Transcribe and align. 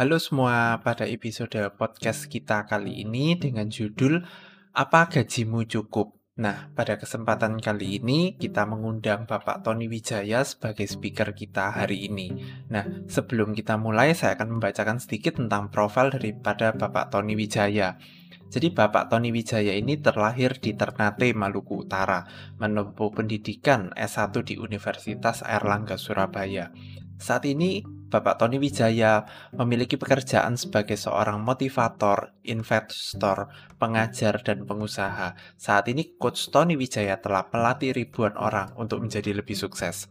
Halo 0.00 0.16
semua, 0.16 0.80
pada 0.80 1.04
episode 1.04 1.60
podcast 1.76 2.24
kita 2.32 2.64
kali 2.64 3.04
ini 3.04 3.36
dengan 3.36 3.68
judul 3.68 4.24
Apa 4.72 5.12
Gajimu 5.12 5.68
Cukup? 5.68 6.16
Nah, 6.40 6.72
pada 6.72 6.96
kesempatan 6.96 7.60
kali 7.60 8.00
ini 8.00 8.32
kita 8.40 8.64
mengundang 8.64 9.28
Bapak 9.28 9.60
Tony 9.60 9.92
Wijaya 9.92 10.40
sebagai 10.40 10.88
speaker 10.88 11.36
kita 11.36 11.76
hari 11.76 12.08
ini. 12.08 12.32
Nah, 12.72 13.04
sebelum 13.12 13.52
kita 13.52 13.76
mulai, 13.76 14.16
saya 14.16 14.40
akan 14.40 14.56
membacakan 14.56 15.04
sedikit 15.04 15.36
tentang 15.36 15.68
profil 15.68 16.16
daripada 16.16 16.72
Bapak 16.72 17.12
Tony 17.12 17.36
Wijaya. 17.36 18.00
Jadi 18.48 18.72
Bapak 18.72 19.12
Tony 19.12 19.36
Wijaya 19.36 19.76
ini 19.76 20.00
terlahir 20.00 20.56
di 20.56 20.72
Ternate, 20.72 21.36
Maluku 21.36 21.84
Utara, 21.84 22.24
menempuh 22.56 23.12
pendidikan 23.12 23.92
S1 23.92 24.32
di 24.48 24.56
Universitas 24.56 25.44
Airlangga 25.44 26.00
Surabaya. 26.00 26.72
Saat 27.20 27.44
ini 27.44 27.84
Bapak 27.84 28.40
Tony 28.40 28.56
Wijaya 28.56 29.28
memiliki 29.52 30.00
pekerjaan 30.00 30.56
sebagai 30.56 30.96
seorang 30.96 31.44
motivator, 31.44 32.32
investor, 32.48 33.52
pengajar, 33.76 34.40
dan 34.40 34.64
pengusaha. 34.64 35.36
Saat 35.60 35.92
ini 35.92 36.16
Coach 36.16 36.48
Tony 36.48 36.80
Wijaya 36.80 37.20
telah 37.20 37.46
melatih 37.52 37.92
ribuan 37.92 38.34
orang 38.40 38.72
untuk 38.80 39.04
menjadi 39.04 39.36
lebih 39.36 39.52
sukses. 39.52 40.08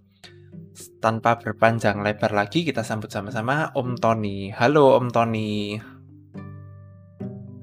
Tanpa 1.02 1.41
berpanjang 1.41 2.00
lebar 2.05 2.30
lagi, 2.30 2.62
kita 2.62 2.86
sambut 2.86 3.09
sama-sama 3.09 3.73
Om 3.73 3.98
Tony. 3.98 4.53
Halo 4.53 4.95
Om 5.02 5.09
Tony. 5.09 5.81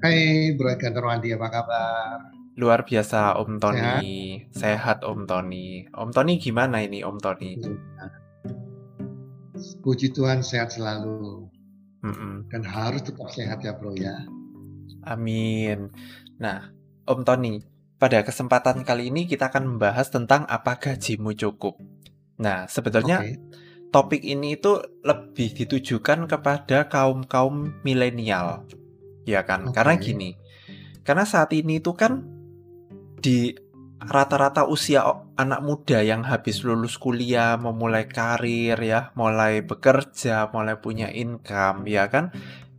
Hai 0.03 0.53
Bro 0.59 0.75
Eka 0.75 0.91
Terwandi, 0.91 1.33
apa 1.33 1.49
kabar? 1.49 2.19
Luar 2.59 2.83
biasa 2.83 3.39
Om 3.39 3.63
Tony. 3.63 4.43
Sehat? 4.51 4.59
Sehat 4.59 4.99
Om 5.07 5.25
Tony. 5.25 5.87
Om 5.95 6.11
Tony 6.11 6.37
gimana 6.37 6.83
ini 6.83 7.07
Om 7.07 7.17
Tony? 7.23 7.57
Puji 9.81 10.13
Tuhan 10.13 10.41
sehat 10.45 10.77
selalu. 10.77 11.49
Mm-mm. 12.05 12.47
Dan 12.53 12.63
harus 12.63 13.03
tetap 13.03 13.29
sehat 13.33 13.65
ya 13.65 13.75
bro 13.75 13.97
ya. 13.97 14.27
Amin. 15.07 15.91
Nah, 16.39 16.71
Om 17.07 17.23
Tony, 17.23 17.63
pada 17.97 18.21
kesempatan 18.23 18.85
kali 18.85 19.09
ini 19.09 19.25
kita 19.25 19.49
akan 19.49 19.77
membahas 19.77 20.13
tentang 20.13 20.45
apa 20.47 20.77
gajimu 20.77 21.33
cukup. 21.33 21.81
Nah, 22.43 22.69
sebetulnya 22.69 23.25
Oke. 23.25 23.41
topik 23.95 24.21
ini 24.21 24.61
itu 24.61 24.77
lebih 25.01 25.57
ditujukan 25.57 26.29
kepada 26.29 26.91
kaum-kaum 26.91 27.81
milenial. 27.81 28.69
Ya 29.25 29.43
kan? 29.43 29.73
Karena 29.73 29.97
Oke. 29.97 30.13
gini. 30.13 30.31
Karena 31.07 31.25
saat 31.25 31.55
ini 31.55 31.79
itu 31.79 31.95
kan 31.95 32.27
di 33.23 33.55
rata-rata 34.01 34.69
usia 34.69 35.05
anak 35.41 35.61
muda 35.65 36.05
yang 36.05 36.23
habis 36.27 36.61
lulus 36.63 37.01
kuliah, 37.01 37.57
memulai 37.57 38.05
karir 38.05 38.77
ya, 38.77 39.11
mulai 39.17 39.65
bekerja, 39.65 40.53
mulai 40.53 40.77
punya 40.77 41.09
income, 41.09 41.89
ya 41.89 42.07
kan? 42.13 42.31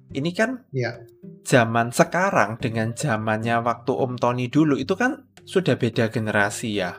Ini 0.07 0.31
kan 0.31 0.63
Ya, 0.71 1.03
zaman 1.43 1.91
sekarang 1.91 2.61
dengan 2.63 2.95
zamannya 2.95 3.59
waktu 3.59 3.91
Om 3.91 4.15
Tony 4.15 4.47
dulu 4.47 4.79
itu 4.79 4.95
kan 4.95 5.27
sudah 5.43 5.75
beda 5.75 6.07
generasi 6.07 6.79
ya. 6.79 6.95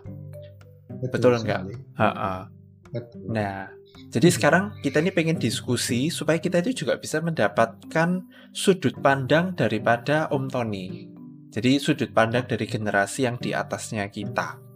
Betul 1.09 1.41
nggak? 1.41 1.63
sekali. 1.69 1.75
Ha-ha. 1.97 2.53
Betul. 2.89 3.33
Nah, 3.33 3.69
jadi 4.09 4.29
sekarang 4.33 4.81
kita 4.81 5.05
ini 5.05 5.13
pengen 5.13 5.37
diskusi 5.37 6.09
supaya 6.09 6.41
kita 6.41 6.65
itu 6.65 6.85
juga 6.85 6.97
bisa 6.97 7.21
mendapatkan 7.21 8.25
sudut 8.57 8.97
pandang 9.01 9.53
daripada 9.53 10.29
Om 10.33 10.49
Tony. 10.49 11.18
Jadi 11.49 11.81
sudut 11.81 12.13
pandang 12.13 12.45
dari 12.45 12.69
generasi 12.69 13.25
yang 13.25 13.41
di 13.41 13.57
atasnya 13.57 14.07
kita. 14.13 14.69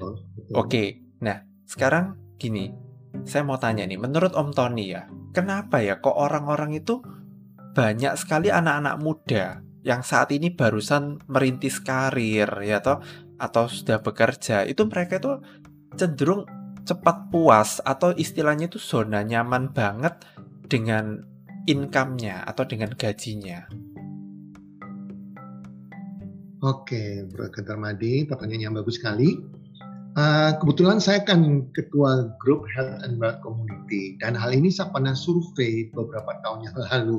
Betul. 0.00 0.12
Oke, 0.56 0.84
nah 1.20 1.44
sekarang 1.68 2.36
gini, 2.40 2.72
saya 3.22 3.44
mau 3.44 3.60
tanya 3.60 3.86
nih, 3.86 4.00
menurut 4.00 4.32
Om 4.32 4.50
Tony 4.50 4.96
ya, 4.96 5.06
kenapa 5.30 5.84
ya 5.84 6.00
kok 6.00 6.16
orang-orang 6.16 6.74
itu 6.74 7.04
banyak 7.76 8.18
sekali 8.18 8.50
anak-anak 8.50 8.96
muda 8.98 9.62
yang 9.86 10.02
saat 10.02 10.34
ini 10.34 10.52
barusan 10.52 11.22
merintis 11.30 11.80
karir 11.80 12.50
ya 12.60 12.82
toh 12.82 13.00
atau 13.40 13.64
sudah 13.70 14.02
bekerja, 14.04 14.68
itu 14.68 14.84
mereka 14.84 15.16
itu 15.22 15.32
cenderung 15.96 16.44
cepat 16.84 17.30
puas 17.32 17.78
atau 17.84 18.12
istilahnya 18.12 18.68
itu 18.68 18.80
zona 18.80 19.24
nyaman 19.24 19.72
banget 19.72 20.20
dengan 20.68 21.24
income-nya 21.64 22.44
atau 22.44 22.64
dengan 22.66 22.92
gajinya. 22.96 23.68
Oke, 26.60 27.24
Bro 27.32 27.48
Eka 27.48 27.64
Termadi, 27.64 28.28
pertanyaan 28.28 28.68
yang 28.68 28.76
bagus 28.76 29.00
sekali. 29.00 29.40
Uh, 30.12 30.52
kebetulan 30.60 31.00
saya 31.00 31.24
kan 31.24 31.64
ketua 31.72 32.36
grup 32.36 32.68
Health 32.76 33.00
and 33.00 33.16
Wealth 33.16 33.40
Community 33.40 34.20
dan 34.20 34.36
hal 34.36 34.52
ini 34.52 34.68
saya 34.68 34.92
pernah 34.92 35.16
survei 35.16 35.88
beberapa 35.96 36.36
tahun 36.44 36.68
yang 36.68 36.76
lalu. 36.76 37.18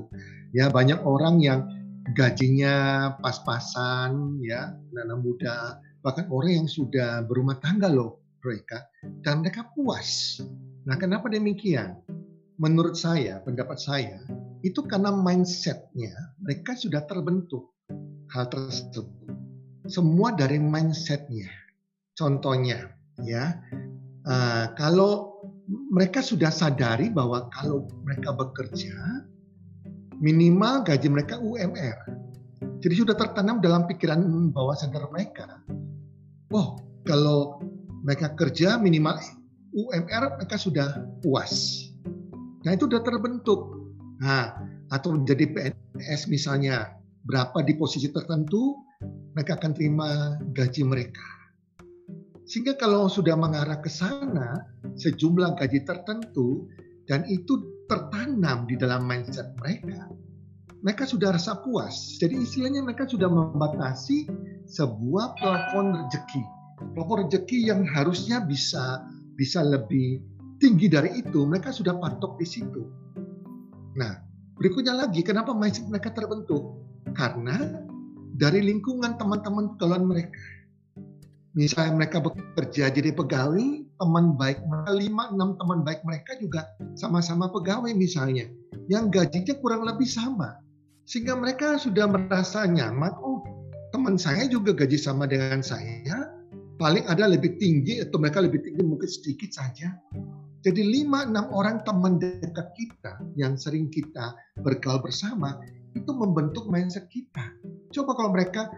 Ya 0.53 0.69
banyak 0.69 1.01
orang 1.01 1.41
yang 1.41 1.65
gajinya 2.13 3.09
pas-pasan, 3.17 4.37
ya 4.45 4.77
anak 4.93 5.19
muda, 5.25 5.81
bahkan 6.05 6.29
orang 6.29 6.61
yang 6.61 6.69
sudah 6.69 7.25
berumah 7.25 7.57
tangga 7.65 7.89
loh, 7.89 8.21
Bro 8.45 8.61
Eka, 8.61 8.85
dan 9.25 9.41
mereka 9.41 9.65
puas. 9.73 10.37
Nah, 10.85 11.01
kenapa 11.01 11.33
demikian? 11.33 11.97
Menurut 12.61 12.93
saya, 12.93 13.41
pendapat 13.41 13.81
saya, 13.81 14.21
itu 14.61 14.85
karena 14.85 15.09
mindsetnya 15.09 16.13
mereka 16.37 16.77
sudah 16.77 17.01
terbentuk 17.09 17.73
hal 18.29 18.47
tersebut. 18.47 19.20
Semua 19.89 20.33
dari 20.33 20.61
mindsetnya. 20.61 21.49
Contohnya, 22.13 22.93
ya, 23.25 23.57
uh, 24.27 24.65
kalau 24.77 25.41
mereka 25.89 26.21
sudah 26.21 26.53
sadari 26.53 27.09
bahwa 27.09 27.49
kalau 27.49 27.89
mereka 28.05 28.35
bekerja, 28.35 28.93
minimal 30.21 30.85
gaji 30.85 31.07
mereka 31.09 31.41
UMR. 31.41 31.97
Jadi 32.81 32.93
sudah 32.97 33.17
tertanam 33.17 33.61
dalam 33.61 33.89
pikiran 33.89 34.21
bawah 34.53 34.77
sadar 34.77 35.09
mereka. 35.09 35.61
Oh, 36.53 36.77
kalau 37.05 37.61
mereka 38.05 38.33
kerja 38.37 38.77
minimal 38.77 39.17
UMR 39.73 40.37
mereka 40.37 40.57
sudah 40.57 40.99
puas. 41.23 41.85
Nah 42.65 42.77
itu 42.77 42.85
sudah 42.85 43.01
terbentuk. 43.01 43.81
Nah, 44.21 44.53
atau 44.93 45.17
menjadi 45.17 45.49
PNS 45.49 46.29
misalnya, 46.29 46.93
berapa 47.25 47.65
di 47.65 47.73
posisi 47.73 48.11
tertentu, 48.11 48.77
mereka 49.35 49.57
akan 49.59 49.71
terima 49.75 50.37
gaji 50.51 50.83
mereka. 50.83 51.27
Sehingga 52.47 52.75
kalau 52.75 53.07
sudah 53.07 53.39
mengarah 53.39 53.79
ke 53.79 53.87
sana, 53.87 54.67
sejumlah 54.99 55.55
gaji 55.55 55.87
tertentu, 55.87 56.67
dan 57.07 57.23
itu 57.31 57.63
tertanam 57.87 58.67
di 58.67 58.75
dalam 58.75 59.07
mindset 59.07 59.55
mereka, 59.59 60.11
mereka 60.81 61.07
sudah 61.07 61.31
rasa 61.31 61.61
puas. 61.61 62.19
Jadi 62.19 62.41
istilahnya 62.41 62.81
mereka 62.83 63.07
sudah 63.07 63.29
membatasi 63.29 64.27
sebuah 64.67 65.37
plafon 65.39 65.95
rezeki. 65.95 66.43
Plafon 66.97 67.27
rezeki 67.29 67.71
yang 67.71 67.85
harusnya 67.87 68.41
bisa 68.43 69.05
bisa 69.37 69.63
lebih 69.63 70.19
tinggi 70.61 70.91
dari 70.91 71.23
itu, 71.23 71.47
mereka 71.47 71.73
sudah 71.73 71.97
patok 71.97 72.37
di 72.37 72.45
situ. 72.45 72.83
Nah, 73.97 74.21
berikutnya 74.57 74.93
lagi, 74.93 75.25
kenapa 75.25 75.55
mindset 75.55 75.87
mereka 75.89 76.13
terbentuk? 76.13 76.77
Karena 77.17 77.57
dari 78.41 78.57
lingkungan 78.65 79.21
teman-teman 79.21 79.77
pegawai 79.77 80.01
mereka. 80.01 80.41
Misalnya 81.53 81.93
mereka 82.01 82.17
bekerja 82.25 82.89
jadi 82.89 83.13
pegawai, 83.13 83.85
teman 84.01 84.33
baik 84.33 84.57
mereka, 84.65 84.91
lima, 84.97 85.23
enam 85.29 85.53
teman 85.61 85.85
baik 85.85 86.01
mereka 86.01 86.33
juga 86.41 86.65
sama-sama 86.97 87.53
pegawai 87.53 87.93
misalnya. 87.93 88.49
Yang 88.89 89.13
gajinya 89.13 89.53
kurang 89.61 89.85
lebih 89.85 90.09
sama. 90.09 90.57
Sehingga 91.05 91.37
mereka 91.37 91.77
sudah 91.77 92.09
merasa 92.09 92.65
nyaman, 92.65 93.13
oh 93.21 93.45
teman 93.93 94.17
saya 94.17 94.49
juga 94.49 94.73
gaji 94.73 94.97
sama 94.97 95.29
dengan 95.29 95.61
saya, 95.61 96.33
paling 96.81 97.05
ada 97.05 97.29
lebih 97.29 97.61
tinggi 97.61 98.01
atau 98.01 98.17
mereka 98.17 98.41
lebih 98.41 98.63
tinggi 98.65 98.81
mungkin 98.81 99.05
sedikit 99.05 99.53
saja. 99.53 99.93
Jadi 100.65 100.81
lima 100.81 101.29
enam 101.29 101.51
orang 101.53 101.85
teman 101.85 102.17
dekat 102.17 102.73
kita 102.73 103.21
yang 103.37 103.53
sering 103.53 103.91
kita 103.91 104.33
bergaul 104.65 105.03
bersama 105.03 105.61
itu 105.93 106.09
membentuk 106.15 106.69
mindset 106.71 107.05
kita. 107.11 107.43
Coba 107.91 108.15
kalau 108.15 108.31
mereka 108.31 108.71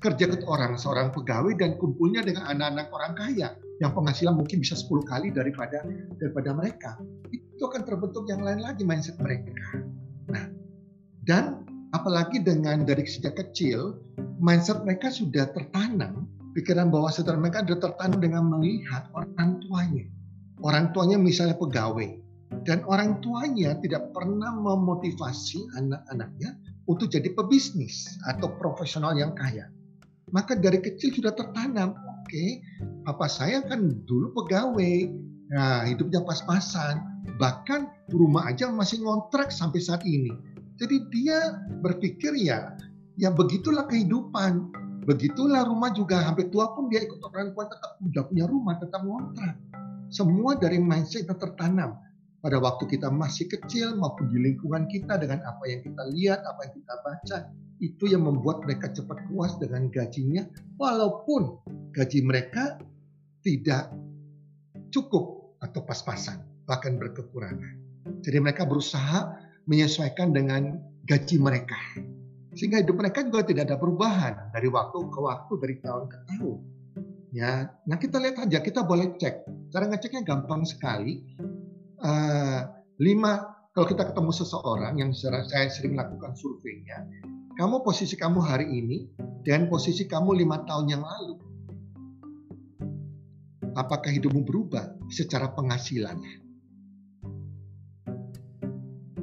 kerja 0.00 0.30
ke 0.30 0.46
orang 0.46 0.78
seorang 0.78 1.10
pegawai 1.10 1.56
dan 1.58 1.74
kumpulnya 1.80 2.22
dengan 2.22 2.46
anak-anak 2.46 2.88
orang 2.92 3.12
kaya 3.16 3.48
yang 3.82 3.92
penghasilan 3.92 4.36
mungkin 4.36 4.62
bisa 4.62 4.78
10 4.78 5.04
kali 5.04 5.28
daripada 5.32 5.84
daripada 6.16 6.50
mereka. 6.54 6.90
Itu 7.32 7.68
akan 7.68 7.82
terbentuk 7.84 8.28
yang 8.28 8.44
lain 8.44 8.62
lagi 8.62 8.84
mindset 8.84 9.16
mereka. 9.20 9.52
Nah, 10.30 10.48
dan 11.24 11.64
apalagi 11.92 12.40
dengan 12.40 12.84
dari 12.84 13.04
sejak 13.04 13.36
kecil 13.36 14.00
mindset 14.40 14.84
mereka 14.84 15.12
sudah 15.12 15.48
tertanam 15.52 16.28
pikiran 16.56 16.88
bawah 16.88 17.12
sadar 17.12 17.36
mereka 17.36 17.64
sudah 17.64 17.90
tertanam 17.90 18.20
dengan 18.20 18.42
melihat 18.48 19.08
orang 19.12 19.60
tuanya. 19.64 20.04
Orang 20.64 20.96
tuanya 20.96 21.20
misalnya 21.20 21.56
pegawai 21.60 22.16
dan 22.64 22.80
orang 22.88 23.20
tuanya 23.20 23.76
tidak 23.84 24.08
pernah 24.16 24.56
memotivasi 24.56 25.68
anak-anaknya 25.76 26.56
untuk 26.86 27.10
jadi 27.10 27.30
pebisnis 27.34 28.18
atau 28.26 28.54
profesional 28.58 29.14
yang 29.18 29.34
kaya. 29.34 29.70
Maka 30.34 30.58
dari 30.58 30.82
kecil 30.82 31.14
sudah 31.14 31.34
tertanam, 31.34 31.94
oke, 31.94 32.44
papa 33.06 33.26
saya 33.30 33.62
kan 33.62 34.02
dulu 34.06 34.34
pegawai, 34.42 35.10
nah 35.54 35.86
hidupnya 35.86 36.22
pas-pasan, 36.26 36.98
bahkan 37.38 37.86
rumah 38.10 38.50
aja 38.50 38.70
masih 38.70 39.02
ngontrak 39.06 39.54
sampai 39.54 39.78
saat 39.78 40.02
ini. 40.02 40.34
Jadi 40.82 41.06
dia 41.14 41.62
berpikir 41.82 42.34
ya, 42.38 42.74
ya 43.18 43.30
begitulah 43.30 43.86
kehidupan. 43.86 44.74
Begitulah 45.06 45.62
rumah 45.62 45.94
juga 45.94 46.18
hampir 46.18 46.50
tua 46.50 46.74
pun 46.74 46.90
dia 46.90 47.06
ikut 47.06 47.22
orang 47.22 47.54
tua 47.54 47.70
tetap 47.70 47.94
udah 48.02 48.22
punya 48.26 48.44
rumah, 48.50 48.74
tetap 48.82 49.06
ngontrak. 49.06 49.54
Semua 50.10 50.58
dari 50.58 50.82
mindset 50.82 51.30
yang 51.30 51.38
tertanam 51.38 51.94
pada 52.40 52.60
waktu 52.60 52.86
kita 52.86 53.08
masih 53.10 53.48
kecil 53.48 53.96
maupun 53.96 54.30
di 54.30 54.38
lingkungan 54.38 54.86
kita 54.86 55.18
dengan 55.18 55.42
apa 55.44 55.64
yang 55.66 55.80
kita 55.82 56.02
lihat, 56.14 56.40
apa 56.44 56.60
yang 56.68 56.74
kita 56.78 56.94
baca, 57.02 57.38
itu 57.80 58.04
yang 58.08 58.24
membuat 58.24 58.64
mereka 58.64 58.88
cepat 58.92 59.20
puas 59.28 59.52
dengan 59.60 59.88
gajinya 59.92 60.48
walaupun 60.80 61.60
gaji 61.92 62.20
mereka 62.24 62.80
tidak 63.44 63.92
cukup 64.92 65.56
atau 65.60 65.80
pas-pasan, 65.84 66.40
bahkan 66.64 66.96
berkekurangan. 66.96 67.74
Jadi 68.22 68.38
mereka 68.38 68.64
berusaha 68.64 69.34
menyesuaikan 69.66 70.30
dengan 70.30 70.78
gaji 71.06 71.36
mereka. 71.42 71.78
Sehingga 72.56 72.80
hidup 72.80 72.96
mereka 72.96 73.20
juga 73.26 73.44
tidak 73.44 73.68
ada 73.68 73.76
perubahan 73.76 74.34
dari 74.54 74.72
waktu 74.72 74.98
ke 75.12 75.18
waktu, 75.20 75.52
dari 75.60 75.74
tahun 75.84 76.04
ke 76.08 76.18
tahun. 76.32 76.58
Ya, 77.36 77.68
nah 77.84 78.00
kita 78.00 78.16
lihat 78.16 78.48
aja, 78.48 78.64
kita 78.64 78.80
boleh 78.80 79.12
cek. 79.20 79.44
Cara 79.68 79.84
ngeceknya 79.92 80.24
gampang 80.24 80.64
sekali. 80.64 81.20
Uh, 81.96 82.60
lima, 83.00 83.56
kalau 83.72 83.86
kita 83.88 84.12
ketemu 84.12 84.32
seseorang 84.32 84.94
yang 85.00 85.10
saya 85.16 85.68
sering 85.72 85.96
lakukan 85.96 86.36
surveinya, 86.36 87.08
kamu 87.56 87.80
posisi 87.80 88.16
kamu 88.20 88.40
hari 88.44 88.68
ini 88.68 89.08
dan 89.44 89.68
posisi 89.72 90.04
kamu 90.04 90.36
lima 90.44 90.60
tahun 90.68 90.92
yang 90.92 91.00
lalu 91.00 91.46
apakah 93.76 94.08
hidupmu 94.08 94.42
berubah 94.42 94.96
secara 95.12 95.52
penghasilannya. 95.52 96.48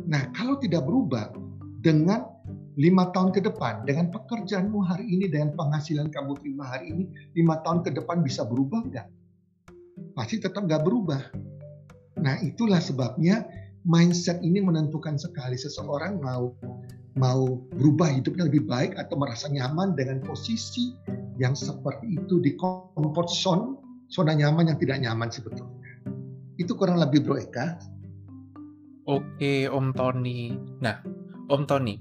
Nah, 0.08 0.30
kalau 0.38 0.62
tidak 0.62 0.86
berubah 0.86 1.34
dengan 1.82 2.30
lima 2.78 3.10
tahun 3.10 3.34
ke 3.34 3.42
depan, 3.50 3.86
dengan 3.86 4.14
pekerjaanmu 4.14 4.80
hari 4.86 5.10
ini, 5.10 5.26
dengan 5.26 5.58
penghasilan 5.58 6.14
kamu 6.14 6.38
terima 6.38 6.70
hari 6.70 6.94
ini, 6.94 7.04
lima 7.34 7.62
tahun 7.66 7.82
ke 7.82 7.98
depan 7.98 8.22
bisa 8.22 8.46
berubah 8.46 8.86
nggak? 8.86 9.08
Pasti 10.14 10.38
tetap 10.38 10.70
nggak 10.70 10.86
berubah. 10.86 11.22
Nah, 12.24 12.40
itulah 12.40 12.80
sebabnya 12.80 13.44
mindset 13.84 14.40
ini 14.40 14.64
menentukan 14.64 15.20
sekali 15.20 15.60
seseorang 15.60 16.24
mau 16.24 16.56
mau 17.14 17.62
berubah 17.76 18.10
hidupnya 18.10 18.50
lebih 18.50 18.66
baik 18.66 18.98
atau 18.98 19.20
merasa 19.20 19.46
nyaman 19.52 19.94
dengan 19.94 20.24
posisi 20.24 20.96
yang 21.38 21.54
seperti 21.54 22.18
itu 22.18 22.42
di 22.42 22.58
comfort 22.58 23.30
zone 23.30 23.78
zona 24.10 24.34
nyaman 24.34 24.72
yang 24.72 24.80
tidak 24.80 24.98
nyaman 25.04 25.30
sebetulnya. 25.30 25.78
Itu 26.58 26.74
kurang 26.78 26.98
lebih 27.02 27.26
Bro 27.26 27.38
Eka. 27.38 27.78
Oke 29.10 29.68
Om 29.68 29.92
Tony. 29.94 30.56
Nah 30.82 31.04
Om 31.52 31.64
Tony, 31.68 32.00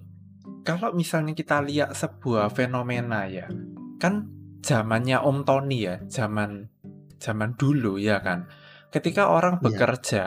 kalau 0.62 0.94
misalnya 0.94 1.34
kita 1.34 1.60
lihat 1.60 1.92
sebuah 1.98 2.52
fenomena 2.54 3.26
ya, 3.26 3.50
kan 3.98 4.30
zamannya 4.62 5.18
Om 5.18 5.42
Tony 5.44 5.88
ya, 5.88 5.98
zaman 6.06 6.70
zaman 7.18 7.58
dulu 7.58 7.98
ya 7.98 8.22
kan. 8.22 8.46
Ketika 8.92 9.32
orang 9.32 9.56
iya. 9.58 9.62
bekerja, 9.64 10.24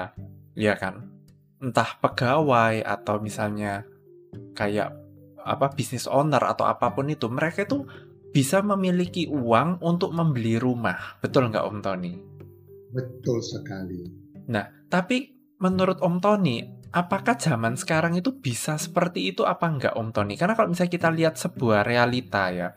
ya, 0.58 0.74
ya 0.74 0.74
kan, 0.76 1.14
entah 1.62 2.02
pegawai 2.02 2.82
atau 2.82 3.22
misalnya 3.22 3.86
kayak 4.58 4.92
apa 5.46 5.70
bisnis 5.78 6.10
owner 6.10 6.42
atau 6.42 6.66
apa 6.66 6.90
pun 6.98 7.06
itu, 7.08 7.30
mereka 7.30 7.64
itu 7.64 7.86
bisa 8.34 8.60
memiliki 8.66 9.30
uang 9.30 9.80
untuk 9.86 10.12
membeli 10.12 10.58
rumah. 10.58 11.22
Betul 11.22 11.54
nggak 11.54 11.64
Om 11.64 11.80
Tony? 11.80 12.14
Betul 12.92 13.40
sekali. 13.46 14.02
Nah, 14.50 14.66
tapi 14.90 15.32
menurut 15.62 16.02
Om 16.02 16.18
Tony, 16.20 16.60
apakah 16.92 17.40
zaman 17.40 17.80
sekarang 17.80 18.18
itu 18.18 18.36
bisa 18.36 18.76
seperti 18.76 19.32
itu 19.32 19.48
apa 19.48 19.70
enggak 19.70 19.96
Om 19.96 20.10
Tony? 20.12 20.36
Karena 20.36 20.58
kalau 20.58 20.74
misalnya 20.74 20.92
kita 20.92 21.10
lihat 21.14 21.40
sebuah 21.40 21.88
realita 21.88 22.52
ya, 22.52 22.74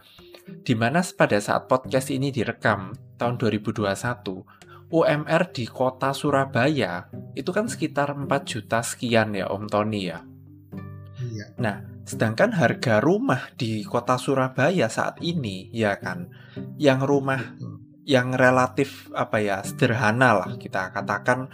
di 0.63 0.75
mana 0.79 1.03
pada 1.03 1.39
saat 1.43 1.67
podcast 1.67 2.15
ini 2.15 2.31
direkam 2.31 2.95
tahun 3.19 3.35
2021, 3.41 4.58
UMR 4.89 5.53
di 5.53 5.69
kota 5.69 6.17
Surabaya 6.17 7.09
itu 7.37 7.53
kan 7.53 7.69
sekitar 7.69 8.17
4 8.17 8.29
juta 8.49 8.81
sekian 8.81 9.37
ya 9.37 9.53
Om 9.53 9.65
Tony 9.69 10.09
ya. 10.09 10.25
Iya. 11.19 11.47
Nah, 11.61 11.99
Sedangkan 12.09 12.57
harga 12.57 13.05
rumah 13.05 13.53
di 13.53 13.85
kota 13.85 14.17
Surabaya 14.17 14.89
saat 14.89 15.21
ini, 15.21 15.69
ya 15.77 16.01
kan, 16.01 16.33
yang 16.81 17.05
rumah 17.05 17.53
yang 18.09 18.33
relatif 18.33 19.13
apa 19.13 19.45
ya 19.45 19.61
sederhana 19.61 20.33
lah 20.33 20.57
kita 20.57 20.89
katakan 20.89 21.53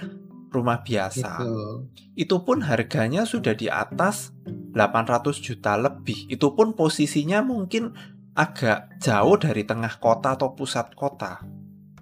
rumah 0.55 0.87
biasa, 0.87 1.43
Betul. 1.43 1.91
itu 2.15 2.37
pun 2.47 2.63
harganya 2.63 3.27
sudah 3.27 3.59
di 3.59 3.67
atas 3.67 4.31
800 4.79 5.43
juta 5.43 5.75
lebih. 5.75 6.31
Itu 6.31 6.55
pun 6.55 6.79
posisinya 6.79 7.43
mungkin 7.43 7.91
agak 8.39 9.03
jauh 9.03 9.35
dari 9.35 9.67
tengah 9.67 9.99
kota 9.99 10.39
atau 10.39 10.55
pusat 10.55 10.95
kota. 10.95 11.43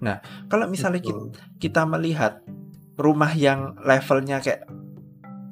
Nah, 0.03 0.19
kalau 0.51 0.67
misalnya 0.67 0.99
kita, 0.99 1.23
kita 1.57 1.81
melihat 1.87 2.43
rumah 2.99 3.31
yang 3.33 3.79
levelnya 3.79 4.43
kayak 4.43 4.67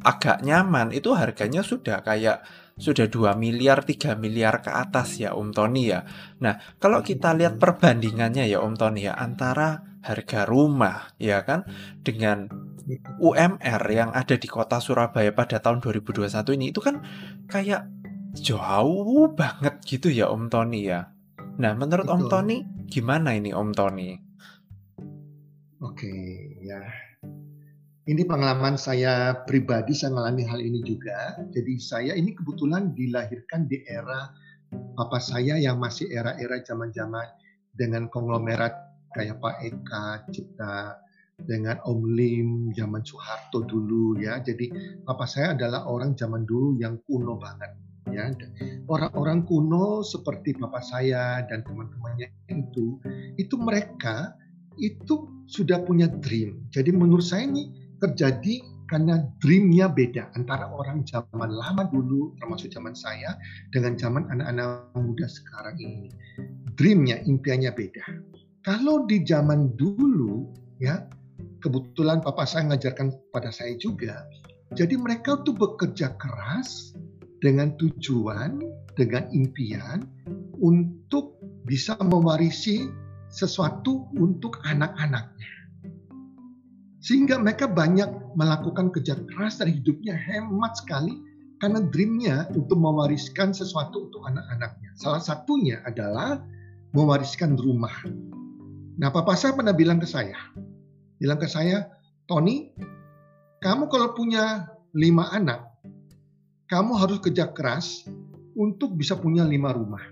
agak 0.04 0.44
nyaman, 0.44 0.92
itu 0.92 1.14
harganya 1.16 1.64
sudah 1.64 2.04
kayak 2.04 2.44
sudah 2.82 3.06
2 3.06 3.38
miliar, 3.38 3.86
3 3.86 4.18
miliar 4.18 4.66
ke 4.66 4.74
atas 4.74 5.22
ya 5.22 5.38
Om 5.38 5.54
Tony 5.54 5.94
ya. 5.94 6.02
Nah, 6.42 6.58
kalau 6.82 7.06
kita 7.06 7.38
lihat 7.38 7.62
perbandingannya 7.62 8.50
ya 8.50 8.60
Om 8.66 8.76
Tony 8.76 9.06
ya 9.06 9.14
antara 9.14 9.86
harga 10.02 10.50
rumah 10.50 11.14
ya 11.22 11.46
kan 11.46 11.62
dengan 12.02 12.50
UMR 13.22 13.82
yang 13.94 14.10
ada 14.10 14.34
di 14.34 14.50
kota 14.50 14.82
Surabaya 14.82 15.30
pada 15.30 15.62
tahun 15.62 15.78
2021 15.86 16.58
ini 16.58 16.74
itu 16.74 16.82
kan 16.82 17.06
kayak 17.46 17.86
jauh 18.34 19.30
banget 19.38 19.78
gitu 19.86 20.10
ya 20.10 20.34
Om 20.34 20.50
Tony 20.50 20.90
ya. 20.90 21.14
Nah, 21.62 21.78
menurut 21.78 22.10
Betul. 22.10 22.18
Om 22.18 22.24
Tony 22.32 22.58
gimana 22.90 23.38
ini 23.38 23.54
Om 23.54 23.70
Tony? 23.78 24.31
Oke, 25.82 26.14
ya 26.62 26.78
ini 28.06 28.22
pengalaman 28.26 28.78
saya 28.78 29.46
pribadi, 29.46 29.98
saya 29.98 30.14
mengalami 30.14 30.46
hal 30.46 30.62
ini 30.62 30.82
juga. 30.86 31.42
Jadi 31.54 31.74
saya 31.82 32.14
ini 32.14 32.38
kebetulan 32.38 32.94
dilahirkan 32.94 33.66
di 33.66 33.82
era 33.90 34.30
papa 34.98 35.18
saya 35.18 35.58
yang 35.58 35.82
masih 35.82 36.06
era-era 36.10 36.62
zaman-zaman 36.62 37.26
dengan 37.74 38.10
konglomerat 38.14 38.74
kayak 39.14 39.42
Pak 39.42 39.56
Eka, 39.62 40.06
Cipta, 40.30 41.02
dengan 41.46 41.82
Om 41.86 42.02
Lim, 42.14 42.50
zaman 42.78 43.02
Soeharto 43.02 43.66
dulu 43.66 44.18
ya. 44.22 44.42
Jadi 44.42 44.70
papa 45.02 45.26
saya 45.26 45.58
adalah 45.58 45.90
orang 45.90 46.14
zaman 46.18 46.46
dulu 46.46 46.78
yang 46.78 47.02
kuno 47.06 47.38
banget 47.42 47.74
ya. 48.10 48.30
Orang-orang 48.86 49.46
kuno 49.46 50.06
seperti 50.06 50.58
papa 50.58 50.82
saya 50.82 51.42
dan 51.46 51.66
teman-temannya 51.66 52.30
itu, 52.50 53.02
itu 53.38 53.56
mereka 53.58 54.41
itu 54.80 55.28
sudah 55.52 55.84
punya 55.84 56.08
dream. 56.08 56.64
Jadi 56.72 56.96
menurut 56.96 57.26
saya 57.26 57.48
ini 57.48 57.72
terjadi 58.00 58.64
karena 58.92 59.24
dreamnya 59.40 59.88
beda 59.88 60.36
antara 60.36 60.68
orang 60.68 61.08
zaman 61.08 61.48
lama 61.48 61.88
dulu 61.88 62.36
termasuk 62.44 62.76
zaman 62.76 62.92
saya 62.92 63.40
dengan 63.72 63.96
zaman 63.96 64.28
anak-anak 64.28 64.92
muda 65.00 65.28
sekarang 65.32 65.80
ini. 65.80 66.12
Dreamnya, 66.76 67.24
impiannya 67.24 67.72
beda. 67.72 68.04
Kalau 68.68 69.08
di 69.08 69.24
zaman 69.24 69.74
dulu 69.80 70.52
ya 70.84 71.08
kebetulan 71.64 72.20
papa 72.20 72.44
saya 72.44 72.68
mengajarkan 72.68 73.16
pada 73.32 73.50
saya 73.50 73.78
juga. 73.80 74.28
Jadi 74.76 74.96
mereka 75.00 75.40
tuh 75.44 75.56
bekerja 75.56 76.16
keras 76.20 76.96
dengan 77.44 77.76
tujuan, 77.80 78.60
dengan 78.96 79.28
impian 79.32 80.04
untuk 80.60 81.40
bisa 81.66 81.96
mewarisi 82.00 82.88
sesuatu 83.32 84.12
untuk 84.20 84.60
anak-anaknya. 84.68 85.52
Sehingga 87.02 87.42
mereka 87.42 87.66
banyak 87.66 88.38
melakukan 88.38 88.94
kerja 88.94 89.18
keras 89.26 89.58
dari 89.58 89.82
hidupnya 89.82 90.14
hemat 90.14 90.78
sekali 90.78 91.18
karena 91.58 91.82
dreamnya 91.90 92.46
untuk 92.54 92.78
mewariskan 92.78 93.56
sesuatu 93.56 94.12
untuk 94.12 94.22
anak-anaknya. 94.30 94.94
Salah 95.00 95.24
satunya 95.24 95.82
adalah 95.88 96.38
mewariskan 96.94 97.58
rumah. 97.58 97.94
Nah, 99.02 99.10
papa 99.10 99.34
saya 99.34 99.58
pernah 99.58 99.74
bilang 99.74 99.98
ke 99.98 100.06
saya, 100.06 100.38
bilang 101.18 101.42
ke 101.42 101.50
saya, 101.50 101.90
Tony, 102.30 102.70
kamu 103.66 103.90
kalau 103.90 104.14
punya 104.14 104.70
lima 104.94 105.32
anak, 105.34 105.74
kamu 106.70 107.02
harus 107.02 107.18
kerja 107.24 107.50
keras 107.50 108.06
untuk 108.54 108.94
bisa 108.94 109.18
punya 109.18 109.42
lima 109.48 109.74
rumah. 109.74 110.04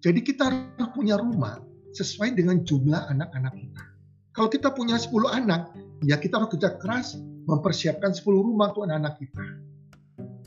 Jadi 0.00 0.20
kita 0.24 0.48
harus 0.48 0.88
punya 0.92 1.20
rumah 1.20 1.69
sesuai 1.94 2.38
dengan 2.38 2.62
jumlah 2.62 3.10
anak-anak 3.10 3.54
kita. 3.56 3.84
Kalau 4.30 4.48
kita 4.48 4.68
punya 4.70 4.94
10 4.94 5.10
anak, 5.26 5.74
ya 6.06 6.16
kita 6.16 6.38
harus 6.38 6.54
kerja 6.54 6.78
keras 6.78 7.18
mempersiapkan 7.50 8.14
10 8.14 8.24
rumah 8.30 8.70
untuk 8.70 8.86
anak-anak 8.86 9.18
kita. 9.18 9.44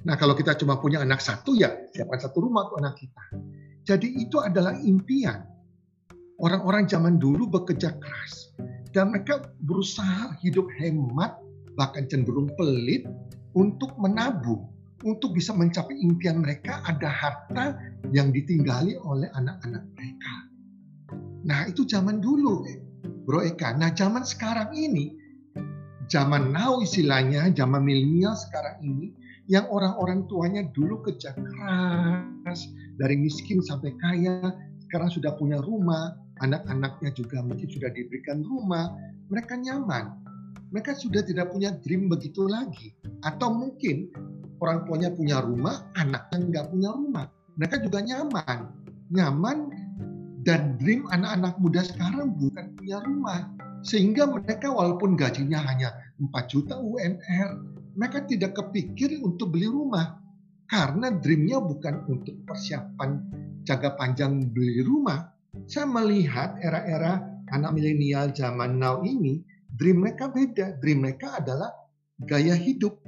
Nah 0.04 0.16
kalau 0.20 0.36
kita 0.36 0.56
cuma 0.60 0.80
punya 0.80 1.04
anak 1.04 1.24
satu, 1.24 1.56
ya 1.56 1.72
siapkan 1.96 2.20
satu 2.20 2.44
rumah 2.44 2.68
untuk 2.68 2.80
anak 2.84 2.96
kita. 3.00 3.24
Jadi 3.84 4.24
itu 4.24 4.40
adalah 4.40 4.76
impian. 4.80 5.44
Orang-orang 6.40 6.88
zaman 6.88 7.20
dulu 7.20 7.48
bekerja 7.48 7.96
keras. 8.00 8.52
Dan 8.94 9.10
mereka 9.10 9.42
berusaha 9.66 10.38
hidup 10.46 10.70
hemat 10.78 11.34
bahkan 11.74 12.06
cenderung 12.06 12.52
pelit 12.54 13.10
untuk 13.58 13.90
menabung, 13.98 14.70
untuk 15.02 15.34
bisa 15.34 15.50
mencapai 15.52 15.98
impian 15.98 16.46
mereka 16.46 16.82
ada 16.86 17.10
harta 17.10 17.66
yang 18.14 18.30
ditinggali 18.30 18.94
oleh 19.02 19.28
anak-anak 19.34 19.84
mereka. 19.98 20.34
Nah 21.44 21.68
itu 21.68 21.84
zaman 21.84 22.24
dulu, 22.24 22.64
Bro 23.28 23.44
Eka. 23.44 23.76
Nah 23.76 23.92
zaman 23.92 24.24
sekarang 24.24 24.72
ini, 24.76 25.16
zaman 26.08 26.56
now 26.56 26.80
istilahnya, 26.80 27.52
zaman 27.52 27.84
milenial 27.84 28.36
sekarang 28.36 28.80
ini, 28.80 29.12
yang 29.52 29.68
orang-orang 29.68 30.24
tuanya 30.32 30.64
dulu 30.72 31.04
kerja 31.04 31.36
keras, 31.36 32.72
dari 32.96 33.20
miskin 33.20 33.60
sampai 33.60 33.92
kaya, 34.00 34.56
sekarang 34.88 35.12
sudah 35.12 35.36
punya 35.36 35.60
rumah, 35.60 36.16
anak-anaknya 36.40 37.12
juga 37.12 37.44
mungkin 37.44 37.68
sudah 37.68 37.92
diberikan 37.92 38.40
rumah, 38.48 38.96
mereka 39.28 39.60
nyaman. 39.60 40.16
Mereka 40.74 40.98
sudah 40.98 41.22
tidak 41.22 41.54
punya 41.54 41.76
dream 41.86 42.10
begitu 42.10 42.50
lagi. 42.50 42.98
Atau 43.22 43.54
mungkin 43.54 44.10
orang 44.58 44.90
tuanya 44.90 45.14
punya 45.14 45.44
rumah, 45.44 45.86
anaknya 46.00 46.38
nggak 46.50 46.66
punya 46.74 46.90
rumah. 46.96 47.26
Mereka 47.60 47.84
juga 47.86 48.02
nyaman. 48.02 48.74
Nyaman 49.14 49.58
dan 50.44 50.76
dream 50.76 51.08
anak-anak 51.08 51.56
muda 51.64 51.82
sekarang 51.88 52.36
bukan 52.36 52.76
punya 52.76 53.00
rumah. 53.00 53.48
Sehingga 53.84 54.28
mereka 54.28 54.72
walaupun 54.72 55.16
gajinya 55.16 55.60
hanya 55.64 55.92
4 56.20 56.32
juta 56.52 56.80
UMR, 56.80 57.50
mereka 57.96 58.24
tidak 58.28 58.56
kepikir 58.56 59.20
untuk 59.24 59.56
beli 59.56 59.68
rumah. 59.68 60.20
Karena 60.68 61.12
dreamnya 61.12 61.60
bukan 61.60 62.08
untuk 62.08 62.36
persiapan 62.48 63.20
jaga 63.68 63.96
panjang 63.96 64.52
beli 64.52 64.84
rumah. 64.84 65.32
Saya 65.68 65.88
melihat 65.88 66.60
era-era 66.60 67.24
anak 67.52 67.76
milenial 67.76 68.32
zaman 68.32 68.80
now 68.80 69.04
ini, 69.04 69.44
dream 69.76 70.04
mereka 70.04 70.32
beda. 70.32 70.80
Dream 70.80 71.04
mereka 71.04 71.40
adalah 71.40 71.72
gaya 72.24 72.56
hidup. 72.56 73.00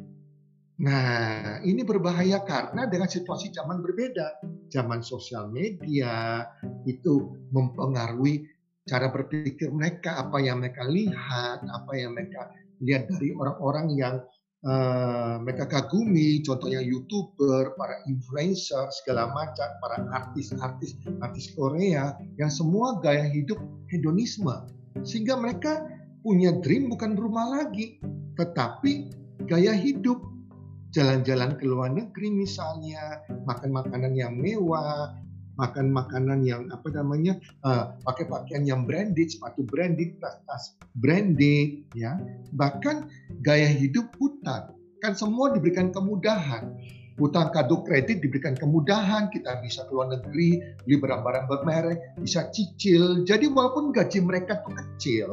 Nah, 0.75 1.63
ini 1.63 1.88
berbahaya 1.88 2.44
karena 2.44 2.84
dengan 2.84 3.08
situasi 3.08 3.55
zaman 3.55 3.79
berbeda. 3.79 4.44
Zaman 4.67 5.00
sosial 5.00 5.48
media 5.48 6.44
itu 6.84 7.32
mempengaruhi 7.55 8.44
cara 8.84 9.08
berpikir 9.08 9.72
mereka, 9.72 10.20
apa 10.20 10.44
yang 10.44 10.60
mereka 10.60 10.84
lihat, 10.84 11.63
apa 11.63 11.91
yang 11.96 12.12
mereka 12.12 12.51
lihat 12.84 13.08
dari 13.08 13.32
orang-orang 13.32 13.88
yang 13.96 14.15
uh, 14.67 15.39
mereka 15.39 15.65
kagumi, 15.65 16.44
contohnya 16.44 16.84
youtuber, 16.84 17.72
para 17.79 18.03
influencer 18.12 18.86
segala 19.01 19.32
macam, 19.32 19.70
para 19.79 20.03
artis-artis 20.12 21.00
artis 21.24 21.55
Korea 21.55 22.13
yang 22.36 22.51
semua 22.51 23.00
gaya 23.00 23.25
hidup 23.32 23.58
hedonisme, 23.89 24.53
sehingga 25.08 25.39
mereka 25.39 25.88
punya 26.20 26.51
dream 26.60 26.91
bukan 26.91 27.15
rumah 27.15 27.63
lagi, 27.63 27.98
tetapi 28.36 29.10
gaya 29.48 29.72
hidup 29.72 30.35
jalan-jalan 30.95 31.59
ke 31.59 31.67
luar 31.67 31.91
negeri 31.91 32.31
misalnya, 32.31 33.19
makan 33.43 33.75
makanan 33.75 34.15
yang 34.15 34.39
mewah, 34.39 35.11
makan 35.59 35.91
makanan 35.91 36.47
yang 36.47 36.71
apa 36.71 36.87
namanya 36.95 37.35
uh, 37.67 37.99
pakai 38.07 38.31
pakaian 38.31 38.63
yang 38.63 38.81
branded 38.87 39.27
sepatu 39.27 39.67
branded 39.67 40.15
tas-tas 40.23 40.79
branded 40.95 41.83
ya. 41.91 42.15
Bahkan 42.55 43.11
gaya 43.43 43.67
hidup 43.67 44.07
hutang 44.15 44.71
kan 45.03 45.11
semua 45.11 45.51
diberikan 45.51 45.91
kemudahan. 45.91 46.71
Hutang 47.15 47.47
kado 47.55 47.79
kredit 47.87 48.19
diberikan 48.19 48.59
kemudahan 48.59 49.31
kita 49.31 49.63
bisa 49.63 49.87
ke 49.87 49.91
luar 49.95 50.11
negeri 50.19 50.59
beli 50.83 50.95
barang-barang 50.99 51.47
bermerek 51.47 51.99
bisa 52.19 52.51
cicil. 52.51 53.23
Jadi 53.23 53.47
walaupun 53.47 53.95
gaji 53.95 54.19
mereka 54.19 54.59
tuh 54.59 54.75
kecil 54.75 55.31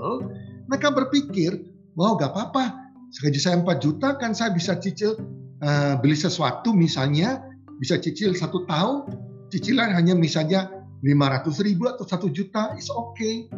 mereka 0.70 0.94
berpikir 0.94 1.58
wow 1.98 2.14
gak 2.16 2.32
apa-apa 2.32 2.94
gaji 3.12 3.36
saya 3.36 3.60
4 3.60 3.84
juta 3.84 4.16
kan 4.16 4.32
saya 4.32 4.54
bisa 4.56 4.78
cicil 4.80 5.18
uh, 5.62 5.94
beli 6.02 6.18
sesuatu 6.18 6.74
misalnya 6.74 7.40
bisa 7.78 7.98
cicil 7.98 8.34
satu 8.34 8.66
tahun 8.66 9.08
cicilan 9.52 9.92
hanya 9.92 10.16
misalnya 10.16 10.82
500 11.02 11.66
ribu 11.66 11.90
atau 11.90 12.06
1 12.06 12.30
juta, 12.30 12.72
is 12.78 12.88
okay. 12.88 13.50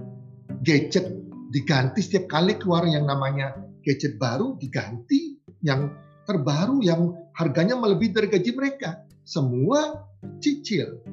Gadget 0.64 1.06
diganti 1.52 2.00
setiap 2.00 2.26
kali 2.26 2.56
keluar 2.56 2.88
yang 2.88 3.04
namanya 3.04 3.52
gadget 3.84 4.16
baru 4.16 4.56
diganti 4.56 5.36
yang 5.60 5.92
terbaru 6.24 6.80
yang 6.80 7.12
harganya 7.36 7.76
melebihi 7.76 8.16
dari 8.16 8.28
gaji 8.32 8.50
mereka. 8.56 9.04
Semua 9.28 10.08
cicil. 10.40 11.04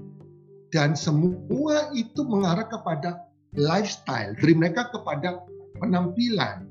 Dan 0.71 0.95
semua 0.95 1.91
itu 1.91 2.23
mengarah 2.23 2.63
kepada 2.63 3.27
lifestyle. 3.59 4.31
Dream 4.39 4.63
mereka 4.63 4.87
kepada 4.87 5.43
penampilan. 5.83 6.63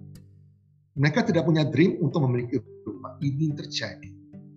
Mereka 0.97 1.29
tidak 1.29 1.45
punya 1.45 1.69
dream 1.69 2.01
untuk 2.01 2.25
memiliki 2.25 2.65
rumah. 2.87 3.17
Ini 3.21 3.53
terjadi. 3.57 4.11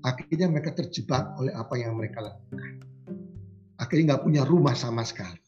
Akhirnya 0.03 0.51
mereka 0.51 0.75
terjebak 0.75 1.39
oleh 1.39 1.55
apa 1.55 1.79
yang 1.79 1.95
mereka 1.95 2.19
lakukan 2.23 2.83
akhirnya 3.83 4.15
nggak 4.15 4.23
punya 4.23 4.41
rumah 4.47 4.75
sama 4.77 5.03
sekali. 5.03 5.43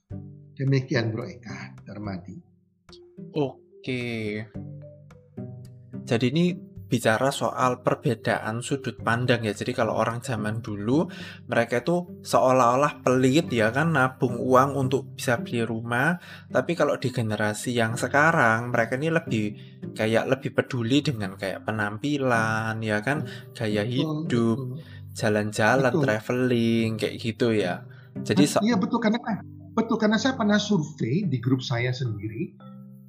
Demikian 0.60 1.12
Bro 1.12 1.28
Eka 1.28 1.76
Darmadi. 1.88 2.36
Oke. 3.36 4.44
Jadi 6.06 6.26
ini 6.32 6.46
bicara 6.96 7.28
soal 7.28 7.84
perbedaan 7.84 8.64
sudut 8.64 8.96
pandang 9.04 9.44
ya. 9.44 9.52
Jadi 9.52 9.76
kalau 9.76 10.00
orang 10.00 10.24
zaman 10.24 10.64
dulu 10.64 11.12
mereka 11.52 11.84
itu 11.84 12.24
seolah-olah 12.24 13.04
pelit 13.04 13.52
ya 13.52 13.76
kan 13.76 13.92
nabung 13.92 14.40
uang 14.40 14.80
untuk 14.80 15.12
bisa 15.20 15.44
beli 15.44 15.68
rumah. 15.68 16.16
Tapi 16.48 16.72
kalau 16.72 16.96
di 16.96 17.12
generasi 17.12 17.76
yang 17.76 18.00
sekarang 18.00 18.72
mereka 18.72 18.96
ini 18.96 19.12
lebih 19.12 19.46
kayak 19.92 20.32
lebih 20.32 20.56
peduli 20.56 21.04
dengan 21.04 21.36
kayak 21.36 21.68
penampilan 21.68 22.80
ya 22.80 23.04
kan, 23.04 23.28
gaya 23.52 23.84
hidup, 23.84 24.80
jalan-jalan, 25.12 25.92
traveling 26.00 26.96
kayak 26.96 27.20
gitu 27.20 27.52
ya. 27.52 27.84
Jadi 28.24 28.48
so 28.48 28.64
iya 28.64 28.80
betul 28.80 29.04
karena 29.04 29.20
betul 29.76 30.00
karena 30.00 30.16
saya 30.16 30.40
pernah 30.40 30.56
survei 30.56 31.28
di 31.28 31.44
grup 31.44 31.60
saya 31.60 31.92
sendiri 31.92 32.56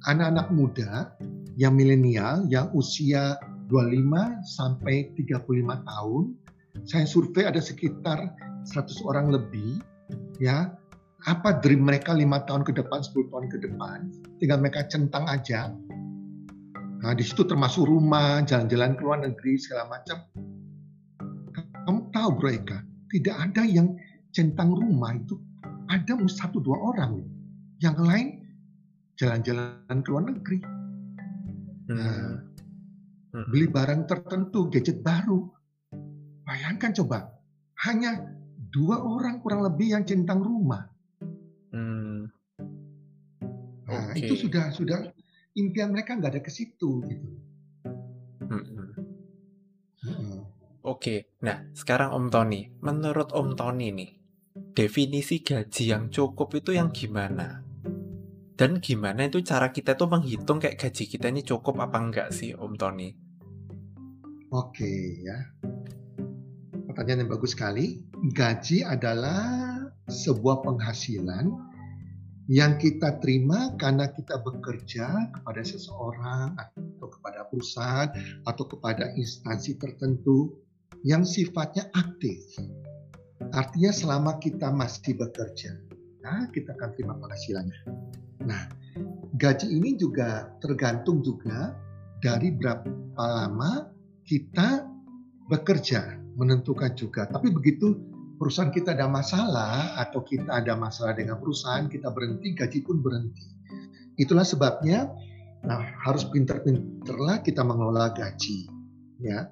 anak-anak 0.03 0.47
muda 0.51 1.15
yang 1.55 1.71
milenial 1.71 2.43
yang 2.51 2.67
usia 2.75 3.39
25 3.69 4.43
sampai 4.43 5.11
35 5.15 5.87
tahun. 5.87 6.23
Saya 6.87 7.05
survei 7.07 7.47
ada 7.47 7.59
sekitar 7.59 8.31
100 8.67 9.07
orang 9.07 9.31
lebih 9.31 9.83
ya. 10.39 10.71
Apa 11.25 11.59
dream 11.59 11.83
mereka 11.83 12.13
lima 12.13 12.45
tahun 12.45 12.61
ke 12.61 12.77
depan, 12.77 13.01
10 13.01 13.33
tahun 13.33 13.45
ke 13.49 13.57
depan, 13.67 13.97
tinggal 14.37 14.61
mereka 14.61 14.85
centang 14.85 15.25
aja. 15.25 15.73
Nah, 17.01 17.13
di 17.17 17.25
situ 17.25 17.41
termasuk 17.41 17.89
rumah, 17.89 18.45
jalan-jalan 18.45 18.93
ke 18.95 19.01
luar 19.01 19.19
negeri, 19.25 19.57
segala 19.57 19.97
macam. 19.97 20.21
Kamu 21.83 22.13
tahu 22.13 22.29
Bro 22.37 22.49
Eka, 22.53 22.79
tidak 23.09 23.35
ada 23.49 23.65
yang 23.65 23.97
centang 24.37 24.69
rumah 24.69 25.17
itu 25.17 25.41
ada 25.89 26.13
satu 26.27 26.59
dua 26.61 26.77
orang 26.93 27.23
yang 27.79 27.97
lain 27.97 28.43
jalan-jalan 29.17 29.97
ke 30.03 30.07
luar 30.11 30.23
negeri 30.29 30.59
hmm. 31.89 31.95
nah. 31.97 32.46
Beli 33.31 33.67
barang 33.67 34.07
tertentu 34.07 34.71
gadget 34.71 35.03
baru 35.03 35.45
bayangkan 36.47 36.95
coba 37.03 37.37
hanya 37.87 38.23
dua 38.57 39.03
orang 39.03 39.43
kurang 39.43 39.61
lebih 39.67 39.93
yang 39.93 40.03
centang 40.07 40.39
rumah 40.39 40.87
hmm. 41.75 42.29
nah 43.87 44.11
okay. 44.11 44.25
itu 44.25 44.47
sudah 44.47 44.71
sudah 44.71 45.11
impian 45.59 45.91
mereka 45.91 46.15
nggak 46.15 46.39
ada 46.39 46.41
ke 46.41 46.51
situ 46.51 47.03
gitu 47.05 47.29
hmm. 48.47 48.65
Hmm. 50.07 50.39
Oke, 50.87 51.35
nah 51.43 51.67
sekarang 51.75 52.15
Om 52.15 52.31
Tony, 52.31 52.63
menurut 52.79 53.35
Om 53.35 53.59
Tony 53.59 53.91
nih, 53.91 54.07
definisi 54.71 55.43
gaji 55.43 55.83
yang 55.91 56.07
cukup 56.07 56.55
itu 56.55 56.71
yang 56.71 56.95
gimana? 56.95 57.66
Dan 58.57 58.81
gimana 58.81 59.29
itu 59.29 59.45
cara 59.45 59.69
kita 59.69 59.93
tuh 59.93 60.09
menghitung 60.09 60.57
kayak 60.57 60.81
gaji 60.81 61.05
kita 61.05 61.29
ini 61.29 61.45
cukup 61.45 61.77
apa 61.77 61.97
enggak 62.01 62.29
sih 62.33 62.57
Om 62.57 62.73
Tony? 62.73 63.13
Oke 64.49 65.21
ya. 65.21 65.37
Pertanyaan 66.89 67.29
yang 67.29 67.31
bagus 67.37 67.53
sekali. 67.53 68.01
Gaji 68.33 68.81
adalah 68.81 69.77
sebuah 70.09 70.65
penghasilan 70.65 71.53
yang 72.49 72.81
kita 72.81 73.21
terima 73.21 73.77
karena 73.77 74.09
kita 74.09 74.41
bekerja 74.41 75.37
kepada 75.37 75.61
seseorang 75.61 76.57
atau 76.57 77.07
kepada 77.13 77.45
perusahaan 77.53 78.09
atau 78.49 78.65
kepada 78.65 79.13
instansi 79.13 79.77
tertentu 79.77 80.57
yang 81.05 81.21
sifatnya 81.21 81.85
aktif 81.93 82.57
Artinya 83.53 83.93
selama 83.93 84.41
kita 84.41 84.73
masih 84.73 85.13
bekerja, 85.15 85.77
nah 86.25 86.49
kita 86.49 86.73
akan 86.73 86.89
terima 86.97 87.15
penghasilannya. 87.21 87.79
Nah, 88.47 88.71
gaji 89.35 89.67
ini 89.67 89.99
juga 89.99 90.55
tergantung 90.63 91.19
juga 91.21 91.75
dari 92.23 92.55
berapa 92.55 92.87
lama 93.19 93.91
kita 94.23 94.87
bekerja, 95.51 96.15
menentukan 96.39 96.95
juga. 96.95 97.27
Tapi 97.27 97.51
begitu 97.51 97.99
perusahaan 98.39 98.71
kita 98.71 98.95
ada 98.95 99.11
masalah 99.11 99.99
atau 99.99 100.23
kita 100.23 100.47
ada 100.47 100.73
masalah 100.79 101.11
dengan 101.13 101.37
perusahaan, 101.43 101.91
kita 101.91 102.07
berhenti, 102.15 102.55
gaji 102.55 102.79
pun 102.87 103.03
berhenti. 103.03 103.45
Itulah 104.17 104.47
sebabnya 104.47 105.11
Nah, 105.65 105.81
harus 106.05 106.27
pinter-pinterlah 106.29 107.41
kita 107.41 107.65
mengelola 107.65 108.13
gaji. 108.13 108.69
Ya, 109.17 109.49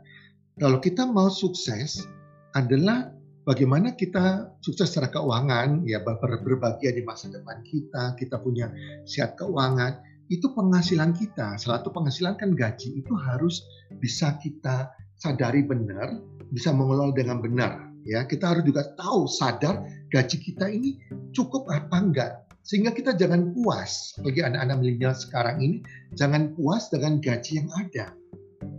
kalau 0.62 0.78
kita 0.78 1.10
mau 1.10 1.32
sukses 1.34 2.06
adalah 2.54 3.10
bagaimana 3.46 3.94
kita 3.94 4.58
sukses 4.60 4.92
secara 4.92 5.14
keuangan, 5.14 5.86
ya 5.86 6.02
berbahagia 6.02 6.92
di 6.92 7.06
masa 7.06 7.30
depan 7.30 7.62
kita, 7.62 8.18
kita 8.18 8.42
punya 8.42 8.74
sehat 9.06 9.38
keuangan, 9.38 10.02
itu 10.34 10.50
penghasilan 10.52 11.14
kita. 11.14 11.56
Salah 11.62 11.80
satu 11.80 11.94
penghasilan 11.94 12.36
kan 12.42 12.58
gaji 12.58 13.00
itu 13.06 13.14
harus 13.14 13.62
bisa 14.02 14.36
kita 14.42 14.90
sadari 15.22 15.62
benar, 15.62 16.20
bisa 16.50 16.74
mengelola 16.74 17.14
dengan 17.14 17.40
benar. 17.40 17.72
Ya, 18.06 18.22
kita 18.26 18.54
harus 18.54 18.66
juga 18.66 18.86
tahu 18.98 19.26
sadar 19.26 19.82
gaji 20.14 20.38
kita 20.42 20.70
ini 20.70 21.02
cukup 21.34 21.66
apa 21.74 21.98
enggak 21.98 22.32
sehingga 22.66 22.90
kita 22.98 23.14
jangan 23.14 23.54
puas 23.54 24.18
bagi 24.26 24.42
anak-anak 24.42 24.82
milenial 24.82 25.14
sekarang 25.14 25.62
ini 25.62 25.78
jangan 26.18 26.50
puas 26.58 26.90
dengan 26.90 27.22
gaji 27.22 27.62
yang 27.62 27.70
ada 27.78 28.10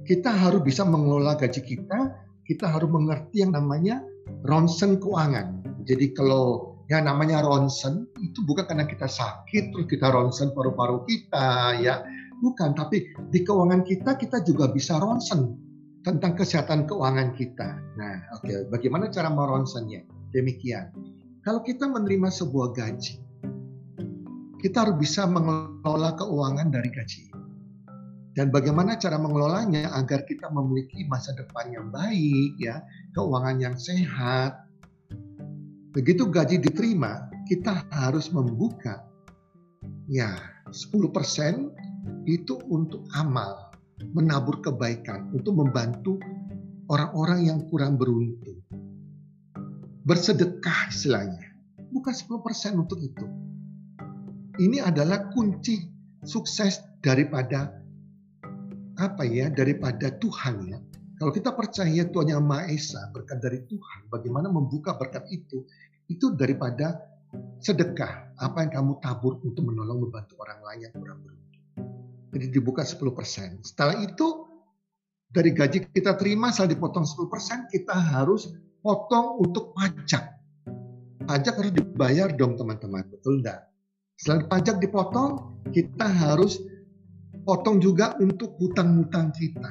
kita 0.03 0.27
harus 0.27 0.59
bisa 0.67 0.83
mengelola 0.83 1.39
gaji 1.39 1.63
kita 1.63 2.11
kita 2.47 2.67
harus 2.67 2.91
mengerti 2.91 3.47
yang 3.47 3.55
namanya 3.55 4.03
ronsen 4.47 4.99
keuangan 4.99 5.63
jadi 5.87 6.13
kalau 6.15 6.77
ya 6.87 7.03
namanya 7.03 7.43
ronsen 7.43 8.07
itu 8.23 8.43
bukan 8.47 8.67
karena 8.67 8.87
kita 8.87 9.11
sakit 9.11 9.75
terus 9.75 9.87
kita 9.91 10.11
ronsen 10.11 10.55
paru-paru 10.55 11.03
kita 11.07 11.79
ya 11.83 12.03
bukan 12.43 12.77
tapi 12.77 13.11
di 13.35 13.43
keuangan 13.43 13.83
kita 13.83 14.15
kita 14.19 14.45
juga 14.47 14.71
bisa 14.71 14.99
ronsen 15.03 15.57
tentang 16.07 16.39
kesehatan 16.39 16.87
keuangan 16.87 17.35
kita 17.35 17.79
nah 17.99 18.15
oke 18.39 18.47
okay. 18.47 18.67
bagaimana 18.71 19.11
cara 19.11 19.33
meronsennya 19.33 20.07
demikian 20.31 20.95
kalau 21.43 21.63
kita 21.63 21.87
menerima 21.91 22.31
sebuah 22.31 22.75
gaji 22.75 23.27
kita 24.67 24.83
harus 24.83 24.97
bisa 24.99 25.29
mengelola 25.29 26.17
keuangan 26.19 26.73
dari 26.73 26.91
gaji. 26.91 27.36
Dan 28.37 28.53
bagaimana 28.53 29.01
cara 29.01 29.17
mengelolanya 29.17 29.97
agar 29.97 30.29
kita 30.29 30.53
memiliki 30.53 31.09
masa 31.09 31.33
depan 31.33 31.73
yang 31.73 31.89
baik, 31.89 32.53
ya, 32.61 32.85
keuangan 33.17 33.57
yang 33.57 33.77
sehat. 33.81 34.61
Begitu 35.97 36.29
gaji 36.29 36.61
diterima, 36.61 37.33
kita 37.49 37.89
harus 37.89 38.29
membuka 38.29 39.01
ya 40.13 40.37
10% 40.69 41.73
itu 42.29 42.61
untuk 42.69 43.09
amal, 43.17 43.73
menabur 44.13 44.61
kebaikan, 44.61 45.33
untuk 45.33 45.57
membantu 45.57 46.21
orang-orang 46.93 47.49
yang 47.49 47.65
kurang 47.73 47.97
beruntung. 47.97 48.61
Bersedekah 50.05 50.93
istilahnya. 50.93 51.57
Bukan 51.89 52.13
10% 52.13 52.77
untuk 52.77 53.01
itu 53.01 53.25
ini 54.57 54.81
adalah 54.81 55.29
kunci 55.33 55.85
sukses 56.25 56.81
daripada 57.05 57.77
apa 58.97 59.23
ya 59.29 59.53
daripada 59.53 60.13
Tuhan 60.17 60.57
ya. 60.69 60.79
Kalau 61.17 61.33
kita 61.33 61.57
percaya 61.57 62.05
Tuhan 62.05 62.29
yang 62.29 62.45
Maha 62.45 62.69
Esa 62.69 63.09
berkat 63.09 63.41
dari 63.41 63.65
Tuhan, 63.65 64.13
bagaimana 64.13 64.53
membuka 64.53 64.93
berkat 65.01 65.25
itu? 65.33 65.65
Itu 66.13 66.37
daripada 66.37 67.01
sedekah 67.61 68.37
apa 68.37 68.69
yang 68.69 68.73
kamu 68.73 68.93
tabur 69.01 69.41
untuk 69.41 69.65
menolong 69.65 70.09
membantu 70.09 70.37
orang 70.45 70.61
lain 70.61 70.81
yang 70.89 70.95
kurang 70.95 71.19
beruntung. 71.25 71.65
Jadi 72.37 72.47
dibuka 72.53 72.85
10%. 72.85 73.65
Setelah 73.65 73.97
itu 74.05 74.45
dari 75.33 75.57
gaji 75.57 75.89
kita 75.89 76.21
terima 76.21 76.53
setelah 76.53 76.77
dipotong 76.77 77.05
10% 77.09 77.73
kita 77.73 77.97
harus 77.97 78.53
potong 78.85 79.41
untuk 79.41 79.73
pajak. 79.73 80.37
Pajak 81.27 81.55
harus 81.59 81.73
dibayar 81.75 82.29
dong 82.31 82.61
teman-teman, 82.61 83.09
betul 83.09 83.41
enggak? 83.41 83.67
Selain 84.21 84.47
pajak 84.47 84.79
dipotong, 84.79 85.59
kita 85.75 86.07
harus 86.07 86.63
potong 87.47 87.79
juga 87.79 88.19
untuk 88.19 88.59
hutang-hutang 88.59 89.31
kita. 89.31 89.71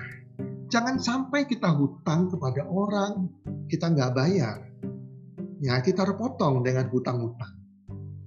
Jangan 0.72 0.96
sampai 0.96 1.44
kita 1.44 1.76
hutang 1.76 2.32
kepada 2.32 2.64
orang, 2.72 3.28
kita 3.68 3.92
nggak 3.92 4.16
bayar. 4.16 4.64
Ya, 5.60 5.84
kita 5.84 6.08
harus 6.08 6.16
potong 6.16 6.64
dengan 6.64 6.88
hutang-hutang. 6.88 7.52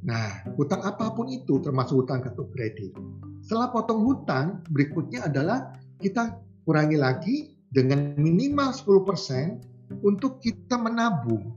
Nah, 0.04 0.44
hutang 0.54 0.84
apa 0.84 1.16
pun 1.16 1.32
itu 1.32 1.64
termasuk 1.64 2.04
hutang 2.04 2.20
kartu 2.20 2.44
kredit. 2.52 2.92
Setelah 3.40 3.72
potong 3.72 4.04
hutang, 4.04 4.60
berikutnya 4.68 5.26
adalah 5.26 5.72
kita 5.96 6.36
kurangi 6.68 7.00
lagi 7.00 7.36
dengan 7.72 8.20
minimal 8.20 8.70
10% 8.70 10.04
untuk 10.04 10.44
kita 10.44 10.76
menabung. 10.76 11.56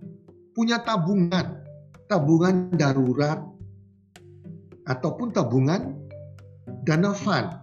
Punya 0.56 0.80
tabungan, 0.84 1.63
tabungan 2.08 2.71
darurat 2.75 3.39
ataupun 4.88 5.32
tabungan 5.32 5.95
dana 6.84 7.15
fund. 7.15 7.62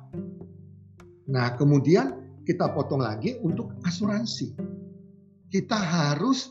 Nah, 1.28 1.54
kemudian 1.60 2.40
kita 2.48 2.72
potong 2.72 3.04
lagi 3.04 3.36
untuk 3.44 3.76
asuransi. 3.84 4.56
Kita 5.48 5.76
harus 5.76 6.48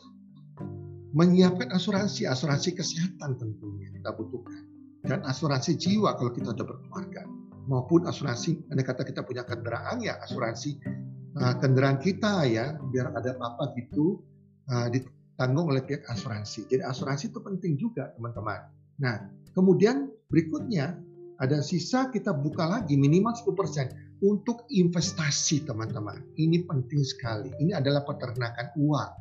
menyiapkan 1.18 1.74
asuransi, 1.74 2.30
asuransi 2.30 2.78
kesehatan 2.78 3.42
tentunya 3.42 3.90
kita 3.90 4.14
butuhkan. 4.14 4.62
Dan 5.02 5.26
asuransi 5.26 5.78
jiwa 5.78 6.14
kalau 6.14 6.30
kita 6.30 6.54
sudah 6.54 6.68
berkeluarga. 6.68 7.26
Maupun 7.68 8.06
asuransi, 8.06 8.70
andai 8.70 8.86
kata 8.86 9.04
kita 9.04 9.26
punya 9.26 9.44
kendaraan 9.44 10.00
ya 10.00 10.16
asuransi 10.24 10.80
uh, 11.36 11.56
kendaraan 11.60 12.00
kita 12.00 12.48
ya, 12.48 12.80
biar 12.80 13.12
ada 13.12 13.36
apa-apa 13.36 13.76
gitu 13.76 14.24
uh, 14.72 14.88
ditanggung 14.88 15.68
oleh 15.74 15.84
pihak 15.84 16.06
asuransi. 16.08 16.70
Jadi 16.70 16.86
asuransi 16.86 17.34
itu 17.34 17.40
penting 17.44 17.74
juga 17.76 18.14
teman-teman. 18.16 18.72
Nah, 19.02 19.28
kemudian 19.52 20.10
berikutnya 20.32 20.96
ada 21.38 21.62
sisa 21.62 22.10
kita 22.10 22.34
buka 22.34 22.66
lagi 22.66 22.98
minimal 22.98 23.36
10% 23.36 24.07
untuk 24.24 24.66
investasi 24.70 25.66
teman-teman. 25.68 26.24
Ini 26.38 26.66
penting 26.66 27.02
sekali. 27.06 27.54
Ini 27.62 27.78
adalah 27.78 28.06
peternakan 28.06 28.74
uang. 28.78 29.12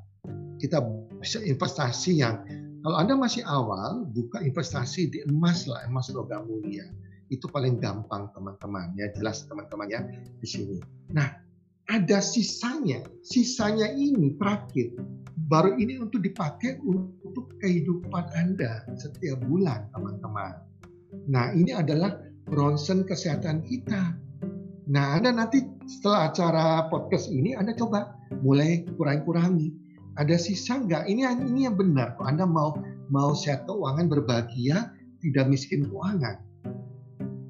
Kita 0.56 0.80
bisa 1.20 1.38
investasi 1.44 2.12
yang 2.20 2.42
kalau 2.86 2.96
Anda 3.02 3.18
masih 3.18 3.42
awal, 3.44 4.06
buka 4.14 4.38
investasi 4.40 5.10
di 5.10 5.18
emas 5.26 5.66
lah, 5.66 5.82
emas 5.90 6.06
logam 6.14 6.46
mulia. 6.46 6.86
Itu 7.28 7.50
paling 7.50 7.82
gampang 7.82 8.30
teman-teman 8.30 8.94
ya, 8.94 9.10
jelas 9.18 9.42
teman-teman 9.50 9.90
ya 9.90 10.00
di 10.38 10.46
sini. 10.46 10.78
Nah, 11.10 11.26
ada 11.90 12.18
sisanya. 12.22 13.02
Sisanya 13.26 13.90
ini 13.90 14.38
terakhir 14.38 14.94
baru 15.46 15.78
ini 15.78 16.02
untuk 16.02 16.22
dipakai 16.26 16.78
untuk 16.82 17.54
kehidupan 17.62 18.24
Anda 18.34 18.82
setiap 18.98 19.42
bulan, 19.46 19.90
teman-teman. 19.94 20.62
Nah, 21.30 21.54
ini 21.54 21.70
adalah 21.74 22.18
ronsen 22.50 23.06
kesehatan 23.06 23.62
kita. 23.66 24.14
Nah, 24.86 25.18
Anda 25.18 25.34
nanti 25.34 25.66
setelah 25.90 26.30
acara 26.30 26.66
podcast 26.86 27.26
ini, 27.26 27.58
Anda 27.58 27.74
coba 27.74 28.14
mulai 28.46 28.86
kurang-kurangi. 28.94 29.74
Ada 30.14 30.38
sisa 30.38 30.78
nggak? 30.78 31.10
Ini 31.10 31.26
ini 31.42 31.66
yang 31.66 31.74
benar. 31.74 32.14
Anda 32.22 32.46
mau 32.46 32.78
mau 33.10 33.34
sehat 33.34 33.66
keuangan 33.66 34.06
berbahagia, 34.06 34.94
tidak 35.20 35.50
miskin 35.50 35.90
keuangan. 35.90 36.38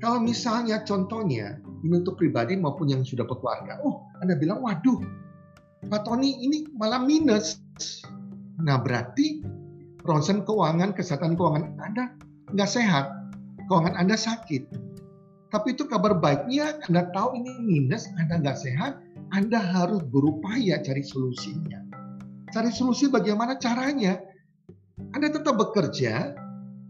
Kalau 0.00 0.18
misalnya 0.24 0.80
contohnya, 0.88 1.60
ini 1.84 2.00
untuk 2.00 2.16
pribadi 2.16 2.56
maupun 2.56 2.88
yang 2.88 3.04
sudah 3.04 3.28
berkeluarga. 3.28 3.84
Oh, 3.84 4.08
Anda 4.24 4.40
bilang, 4.40 4.64
waduh, 4.64 4.98
Pak 5.92 6.08
Tony 6.08 6.40
ini 6.40 6.66
malah 6.72 7.04
minus. 7.04 7.60
Nah 8.64 8.80
berarti 8.80 9.44
ronsen 10.08 10.40
keuangan, 10.48 10.96
kesehatan 10.96 11.36
keuangan 11.36 11.76
Anda 11.84 12.16
nggak 12.56 12.70
sehat. 12.70 13.12
Keuangan 13.68 13.94
Anda 13.94 14.16
sakit. 14.16 14.85
Tapi 15.56 15.72
itu 15.72 15.88
kabar 15.88 16.20
baiknya, 16.20 16.84
Anda 16.84 17.08
tahu 17.16 17.40
ini 17.40 17.48
minus, 17.64 18.04
Anda 18.20 18.44
nggak 18.44 18.60
sehat, 18.60 19.00
Anda 19.32 19.56
harus 19.56 20.04
berupaya 20.04 20.84
cari 20.84 21.00
solusinya. 21.00 21.80
Cari 22.52 22.68
solusi 22.68 23.08
bagaimana 23.08 23.56
caranya. 23.56 24.20
Anda 25.16 25.32
tetap 25.32 25.56
bekerja, 25.56 26.36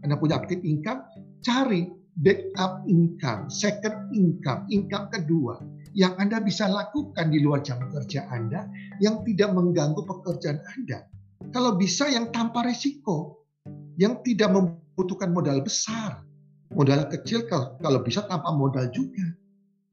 Anda 0.03 0.19
punya 0.19 0.43
aktif 0.43 0.59
income, 0.67 0.99
cari 1.39 1.87
backup 2.19 2.83
income, 2.91 3.47
second 3.47 4.11
income, 4.11 4.67
income 4.67 5.15
kedua 5.15 5.63
yang 5.95 6.19
Anda 6.19 6.43
bisa 6.43 6.67
lakukan 6.67 7.31
di 7.31 7.39
luar 7.39 7.63
jam 7.63 7.79
kerja 7.87 8.27
Anda 8.27 8.67
yang 8.99 9.23
tidak 9.23 9.55
mengganggu 9.55 10.03
pekerjaan 10.03 10.59
Anda. 10.75 11.07
Kalau 11.55 11.79
bisa 11.79 12.11
yang 12.11 12.35
tanpa 12.35 12.67
risiko, 12.67 13.47
yang 13.95 14.19
tidak 14.27 14.51
membutuhkan 14.51 15.31
modal 15.31 15.63
besar. 15.63 16.26
Modal 16.75 17.07
kecil 17.07 17.47
kalau 17.47 17.99
bisa 18.03 18.27
tanpa 18.27 18.51
modal 18.51 18.91
juga. 18.91 19.23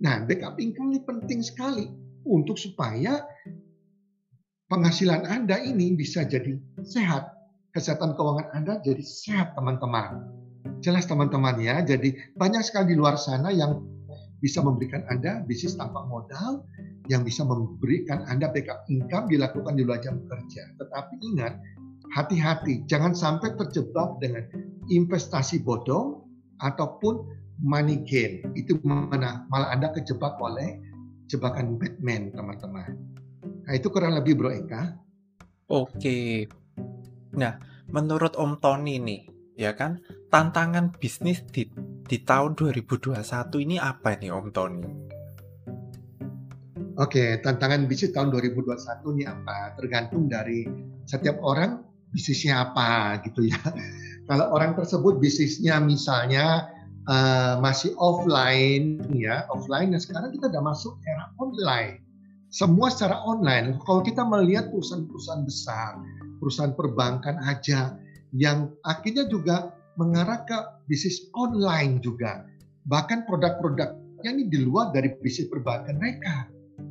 Nah, 0.02 0.26
backup 0.26 0.58
income 0.58 0.90
ini 0.90 1.00
penting 1.06 1.40
sekali 1.40 1.86
untuk 2.26 2.58
supaya 2.58 3.22
penghasilan 4.66 5.28
Anda 5.28 5.62
ini 5.62 5.94
bisa 5.94 6.26
jadi 6.26 6.58
sehat. 6.82 7.30
Kesehatan 7.74 8.18
keuangan 8.18 8.50
Anda 8.54 8.82
jadi 8.82 9.02
sehat, 9.02 9.54
teman-teman. 9.58 10.30
Jelas 10.82 11.06
teman-teman 11.06 11.58
ya. 11.62 11.82
Jadi 11.82 12.14
banyak 12.38 12.62
sekali 12.62 12.94
di 12.94 12.96
luar 12.98 13.18
sana 13.18 13.54
yang 13.54 13.82
bisa 14.42 14.60
memberikan 14.60 15.06
Anda 15.08 15.40
bisnis 15.46 15.78
tanpa 15.78 16.04
modal 16.04 16.66
yang 17.08 17.24
bisa 17.24 17.44
memberikan 17.44 18.24
Anda 18.28 18.52
backup 18.52 18.84
income 18.88 19.28
dilakukan 19.28 19.76
di 19.76 19.82
luar 19.84 20.00
jam 20.00 20.20
kerja. 20.28 20.62
Tetapi 20.80 21.14
ingat, 21.32 21.54
hati-hati, 22.12 22.84
jangan 22.88 23.12
sampai 23.16 23.56
terjebak 23.56 24.20
dengan 24.20 24.44
investasi 24.88 25.64
bodong 25.64 26.23
ataupun 26.62 27.24
money 27.62 28.02
gain. 28.06 28.42
Itu 28.58 28.78
mana 28.84 29.46
malah 29.50 29.74
Anda 29.74 29.90
kejebak 29.94 30.38
oleh 30.38 30.78
jebakan 31.30 31.80
Batman, 31.80 32.30
teman-teman. 32.34 32.90
Nah, 33.64 33.72
itu 33.72 33.88
kurang 33.88 34.14
lebih 34.18 34.36
Bro 34.36 34.52
Eka. 34.52 34.94
Oke. 35.72 36.44
Nah, 37.34 37.56
menurut 37.88 38.36
Om 38.36 38.60
Tony 38.60 39.00
nih, 39.00 39.22
ya 39.56 39.72
kan, 39.72 40.04
tantangan 40.28 40.92
bisnis 41.00 41.40
di 41.48 41.64
di 42.04 42.20
tahun 42.20 42.52
2021 42.52 43.16
ini 43.64 43.80
apa 43.80 44.12
nih 44.20 44.30
Om 44.30 44.48
Tony? 44.52 44.84
Oke, 46.94 47.42
tantangan 47.42 47.90
bisnis 47.90 48.14
tahun 48.14 48.30
2021 48.30 49.16
ini 49.18 49.24
apa? 49.26 49.74
Tergantung 49.74 50.30
dari 50.30 50.62
setiap 51.08 51.42
orang 51.42 51.82
bisnisnya 52.12 52.70
apa 52.70 53.18
gitu 53.26 53.50
ya. 53.50 53.58
Kalau 54.24 54.46
orang 54.56 54.72
tersebut 54.72 55.20
bisnisnya 55.20 55.76
misalnya 55.84 56.72
uh, 57.08 57.60
masih 57.60 57.92
offline 58.00 59.00
ya, 59.12 59.44
offline 59.52 59.92
dan 59.92 60.00
sekarang 60.00 60.32
kita 60.32 60.48
udah 60.48 60.62
masuk 60.64 60.96
era 61.04 61.28
online. 61.36 62.00
Semua 62.48 62.88
secara 62.88 63.18
online. 63.26 63.82
Kalau 63.82 64.00
kita 64.00 64.22
melihat 64.22 64.70
perusahaan-perusahaan 64.70 65.42
besar, 65.42 65.98
perusahaan 66.38 66.72
perbankan 66.72 67.36
aja 67.44 67.98
yang 68.32 68.70
akhirnya 68.86 69.26
juga 69.26 69.74
mengarah 69.98 70.46
ke 70.46 70.58
bisnis 70.86 71.30
online 71.34 71.98
juga. 72.00 72.46
Bahkan 72.86 73.26
produk-produknya 73.26 74.30
ini 74.30 74.46
di 74.48 74.62
luar 74.62 74.94
dari 74.94 75.14
bisnis 75.18 75.50
perbankan 75.50 75.98
mereka. 75.98 76.46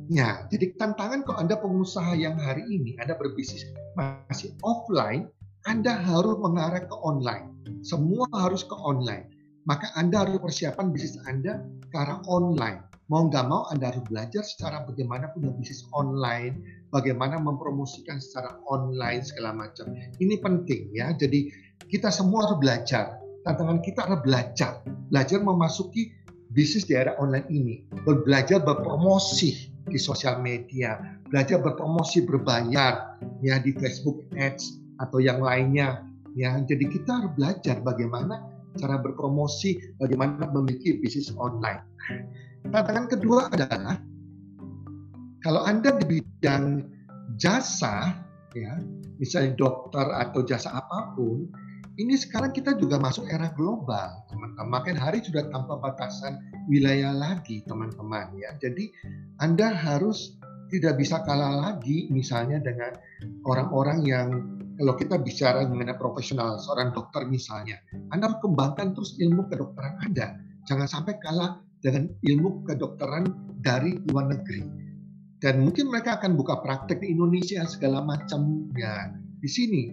Ya, 0.08 0.44
jadi 0.48 0.76
tantangan 0.76 1.24
kalau 1.24 1.38
Anda 1.40 1.56
pengusaha 1.60 2.16
yang 2.16 2.36
hari 2.40 2.64
ini 2.68 2.96
Anda 3.00 3.16
berbisnis 3.16 3.68
masih 3.96 4.52
offline, 4.64 5.28
Anda 5.64 5.96
harus 5.96 6.36
mengarah 6.44 6.84
ke 6.84 6.96
online. 7.00 7.48
Semua 7.80 8.28
harus 8.36 8.68
ke 8.68 8.76
online. 8.76 9.32
Maka 9.64 9.88
Anda 9.96 10.20
harus 10.20 10.36
persiapan 10.36 10.92
bisnis 10.92 11.16
Anda 11.24 11.64
ke 11.88 11.96
arah 11.96 12.20
online. 12.28 12.84
Mau 13.08 13.32
nggak 13.32 13.48
mau 13.48 13.64
Anda 13.72 13.88
harus 13.88 14.04
belajar 14.04 14.44
secara 14.44 14.84
bagaimana 14.84 15.32
punya 15.32 15.48
bisnis 15.56 15.88
online, 15.96 16.60
bagaimana 16.92 17.40
mempromosikan 17.40 18.20
secara 18.20 18.60
online 18.68 19.24
segala 19.24 19.56
macam. 19.56 19.88
Ini 20.20 20.36
penting 20.44 20.92
ya. 20.92 21.16
Jadi 21.16 21.48
kita 21.88 22.12
semua 22.12 22.44
harus 22.44 22.60
belajar. 22.60 23.16
Tantangan 23.48 23.80
kita 23.80 24.04
adalah 24.04 24.20
belajar. 24.20 24.84
Belajar 25.08 25.40
memasuki 25.40 26.12
bisnis 26.52 26.84
di 26.84 26.92
era 26.92 27.16
online 27.16 27.48
ini. 27.48 27.80
Belajar 28.04 28.60
berpromosi 28.60 29.72
di 29.88 29.96
sosial 29.96 30.44
media. 30.44 31.00
Belajar 31.32 31.64
berpromosi 31.64 32.20
berbayar 32.28 33.16
ya 33.40 33.56
di 33.64 33.72
Facebook 33.72 34.28
Ads 34.36 34.83
atau 35.00 35.18
yang 35.22 35.42
lainnya. 35.42 36.02
Ya, 36.34 36.58
jadi 36.58 36.90
kita 36.90 37.10
harus 37.22 37.32
belajar 37.38 37.78
bagaimana 37.86 38.42
cara 38.74 38.98
berpromosi, 38.98 39.78
bagaimana 40.02 40.50
memiliki 40.50 40.98
bisnis 40.98 41.30
online. 41.38 41.78
Tantangan 42.74 43.06
kedua 43.06 43.54
adalah 43.54 44.02
kalau 45.46 45.62
Anda 45.62 45.94
di 46.00 46.18
bidang 46.18 46.82
jasa, 47.38 48.18
ya, 48.56 48.74
misalnya 49.22 49.54
dokter 49.54 50.02
atau 50.10 50.42
jasa 50.42 50.74
apa 50.74 51.14
pun, 51.14 51.46
ini 51.94 52.18
sekarang 52.18 52.50
kita 52.50 52.74
juga 52.74 52.98
masuk 52.98 53.30
era 53.30 53.54
global, 53.54 54.26
teman-teman. 54.26 54.66
Makin 54.66 54.96
hari 54.98 55.22
sudah 55.22 55.46
tanpa 55.54 55.78
batasan 55.78 56.42
wilayah 56.66 57.14
lagi, 57.14 57.62
teman-teman 57.70 58.34
ya. 58.34 58.50
Jadi 58.58 58.90
Anda 59.38 59.70
harus 59.70 60.34
tidak 60.74 60.98
bisa 60.98 61.22
kalah 61.22 61.70
lagi 61.70 62.10
misalnya 62.10 62.58
dengan 62.58 62.98
orang-orang 63.46 64.02
yang 64.02 64.28
kalau 64.74 64.94
kita 64.98 65.16
bicara 65.22 65.62
mengenai 65.66 65.96
profesional 65.98 66.58
seorang 66.58 66.90
dokter 66.90 67.26
misalnya, 67.26 67.78
Anda 68.10 68.30
harus 68.30 68.40
kembangkan 68.42 68.94
terus 68.94 69.14
ilmu 69.22 69.46
kedokteran 69.50 69.94
Anda. 70.02 70.38
Jangan 70.66 70.88
sampai 70.88 71.20
kalah 71.22 71.60
dengan 71.84 72.08
ilmu 72.24 72.64
kedokteran 72.66 73.28
dari 73.60 74.00
luar 74.10 74.32
negeri. 74.32 74.64
Dan 75.38 75.68
mungkin 75.68 75.92
mereka 75.92 76.16
akan 76.18 76.40
buka 76.40 76.64
praktek 76.64 77.04
di 77.04 77.12
Indonesia 77.12 77.62
segala 77.68 78.00
macam 78.00 78.72
ya 78.74 79.12
di 79.44 79.48
sini. 79.50 79.92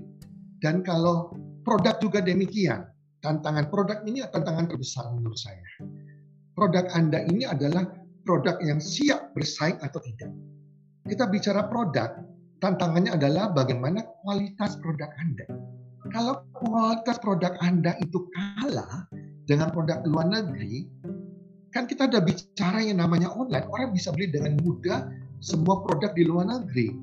Dan 0.64 0.80
kalau 0.86 1.36
Produk 1.62 2.02
juga 2.02 2.20
demikian. 2.26 2.90
Tantangan 3.22 3.70
produk 3.70 4.02
ini 4.10 4.26
tantangan 4.26 4.66
terbesar 4.66 5.14
menurut 5.14 5.38
saya. 5.38 5.62
Produk 6.58 6.90
Anda 6.98 7.22
ini 7.30 7.46
adalah 7.46 7.86
produk 8.26 8.58
yang 8.66 8.82
siap 8.82 9.38
bersaing 9.38 9.78
atau 9.78 10.02
tidak. 10.02 10.34
Kita 11.06 11.30
bicara 11.30 11.70
produk, 11.70 12.18
tantangannya 12.62 13.18
adalah 13.18 13.50
bagaimana 13.52 14.06
kualitas 14.22 14.78
produk 14.80 15.10
Anda. 15.18 15.46
Kalau 16.14 16.46
kualitas 16.54 17.18
produk 17.20 17.58
Anda 17.60 17.98
itu 18.00 18.30
kalah 18.32 19.10
dengan 19.50 19.74
produk 19.74 20.06
luar 20.06 20.30
negeri, 20.30 20.86
kan 21.74 21.90
kita 21.90 22.08
udah 22.08 22.22
bicara 22.22 22.86
yang 22.86 23.02
namanya 23.02 23.34
online. 23.34 23.66
Orang 23.74 23.92
bisa 23.98 24.14
beli 24.14 24.30
dengan 24.30 24.62
mudah 24.62 25.10
semua 25.42 25.82
produk 25.82 26.14
di 26.14 26.24
luar 26.24 26.48
negeri. 26.48 26.94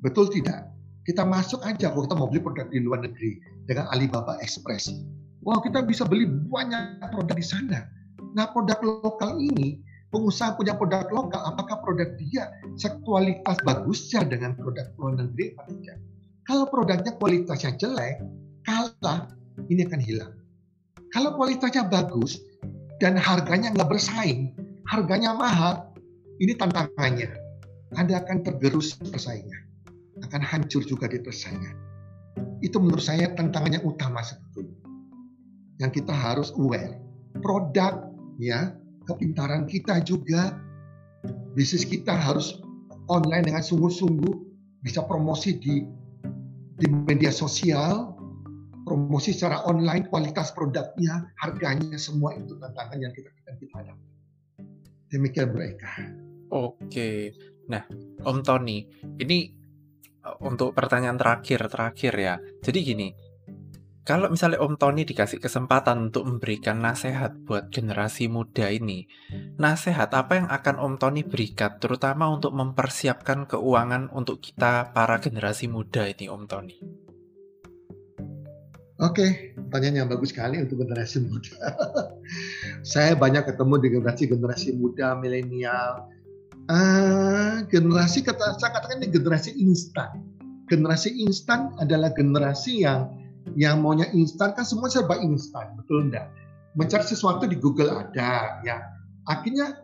Betul 0.00 0.30
tidak? 0.30 0.70
Kita 1.02 1.26
masuk 1.26 1.66
aja 1.66 1.90
kalau 1.90 2.06
kita 2.06 2.14
mau 2.14 2.30
beli 2.30 2.42
produk 2.42 2.70
di 2.70 2.78
luar 2.78 3.02
negeri 3.02 3.42
dengan 3.66 3.90
Alibaba 3.90 4.38
Express. 4.38 4.94
Wow, 5.42 5.58
kita 5.58 5.82
bisa 5.82 6.06
beli 6.06 6.30
banyak 6.30 7.02
produk 7.10 7.34
di 7.34 7.42
sana. 7.42 7.90
Nah, 8.38 8.46
produk 8.54 8.78
lokal 9.02 9.42
ini, 9.42 9.82
pengusaha 10.12 10.54
punya 10.60 10.76
produk 10.76 11.08
lokal, 11.08 11.40
apakah 11.42 11.80
produk 11.80 12.12
dia 12.20 12.52
sekualitas 12.76 13.56
bagusnya 13.64 14.28
dengan 14.28 14.54
produk 14.54 14.92
luar 15.00 15.24
negeri 15.24 15.56
atau 15.56 15.72
tidak? 15.80 15.98
Kalau 16.44 16.64
produknya 16.68 17.12
kualitasnya 17.16 17.72
jelek, 17.80 18.20
kalah, 18.68 19.32
ini 19.72 19.88
akan 19.88 20.02
hilang. 20.02 20.34
Kalau 21.10 21.34
kualitasnya 21.34 21.88
bagus 21.88 22.38
dan 23.00 23.16
harganya 23.16 23.72
nggak 23.72 23.88
bersaing, 23.88 24.52
harganya 24.86 25.32
mahal, 25.32 25.90
ini 26.38 26.52
tantangannya. 26.54 27.32
Anda 27.96 28.24
akan 28.24 28.40
tergerus 28.40 28.96
persaingan 29.00 29.72
akan 30.20 30.42
hancur 30.44 30.84
juga 30.84 31.08
di 31.08 31.18
persaingan. 31.18 31.76
Itu 32.62 32.78
menurut 32.78 33.02
saya 33.02 33.32
tantangan 33.34 33.80
yang 33.80 33.84
utama 33.84 34.22
sebetulnya. 34.22 34.78
Yang 35.80 36.02
kita 36.02 36.14
harus 36.14 36.54
aware. 36.54 37.00
Produk, 37.40 38.12
ya, 38.38 38.76
kepintaran 39.06 39.66
kita 39.66 40.02
juga, 40.02 40.58
bisnis 41.54 41.86
kita 41.86 42.14
harus 42.14 42.62
online 43.10 43.50
dengan 43.50 43.62
sungguh-sungguh, 43.62 44.34
bisa 44.82 45.02
promosi 45.06 45.58
di 45.58 45.84
di 46.82 46.86
media 46.90 47.30
sosial, 47.30 48.16
promosi 48.82 49.30
secara 49.30 49.62
online, 49.70 50.10
kualitas 50.10 50.50
produknya, 50.50 51.30
harganya, 51.38 51.94
semua 51.94 52.34
itu 52.34 52.58
tantangan 52.58 52.98
yang 52.98 53.12
kita 53.14 53.30
akan 53.30 53.54
kita 53.60 53.74
hadapi. 53.78 54.08
Demikian 55.12 55.48
mereka. 55.54 55.90
Oke, 56.52 57.32
nah 57.68 57.84
Om 58.26 58.42
Tony, 58.42 58.84
ini 59.20 59.52
untuk 60.42 60.74
pertanyaan 60.74 61.18
terakhir 61.18 61.66
terakhir 61.70 62.12
ya. 62.18 62.34
Jadi 62.62 62.78
gini, 62.82 63.08
kalau 64.02 64.26
misalnya 64.34 64.58
Om 64.58 64.74
Tony 64.82 65.06
dikasih 65.06 65.38
kesempatan 65.38 66.10
untuk 66.10 66.26
memberikan 66.26 66.82
nasihat 66.82 67.38
buat 67.46 67.70
generasi 67.70 68.26
muda 68.26 68.66
ini, 68.66 69.06
nasihat 69.62 70.10
apa 70.10 70.42
yang 70.42 70.48
akan 70.50 70.76
Om 70.82 70.94
Tony 70.98 71.22
berikan, 71.22 71.78
terutama 71.78 72.26
untuk 72.26 72.50
mempersiapkan 72.50 73.46
keuangan 73.46 74.10
untuk 74.10 74.42
kita 74.42 74.90
para 74.90 75.22
generasi 75.22 75.70
muda 75.70 76.10
ini, 76.10 76.26
Om 76.26 76.44
Tony? 76.50 76.76
Oke, 78.98 79.54
pertanyaan 79.54 80.06
yang 80.06 80.10
bagus 80.10 80.34
sekali 80.34 80.58
untuk 80.58 80.82
generasi 80.82 81.22
muda. 81.22 81.58
Saya 82.94 83.14
banyak 83.14 83.54
ketemu 83.54 83.74
di 83.82 83.88
generasi-generasi 83.98 84.68
muda, 84.82 85.14
milenial, 85.14 86.10
uh, 86.70 87.66
generasi 87.66 88.22
kata 88.22 88.58
saya 88.58 88.70
katakan 88.74 89.02
ini 89.02 89.10
generasi 89.10 89.54
instan. 89.58 90.22
Generasi 90.70 91.10
instan 91.22 91.74
adalah 91.82 92.14
generasi 92.14 92.86
yang 92.86 93.21
yang 93.58 93.84
maunya 93.84 94.08
instan 94.12 94.52
kan 94.56 94.64
semua 94.66 94.88
serba 94.88 95.18
instan, 95.20 95.74
betul 95.78 96.08
enggak? 96.08 96.28
Mencari 96.76 97.04
sesuatu 97.04 97.44
di 97.44 97.56
Google 97.56 97.92
ada, 97.92 98.62
ya. 98.64 98.80
Akhirnya 99.28 99.78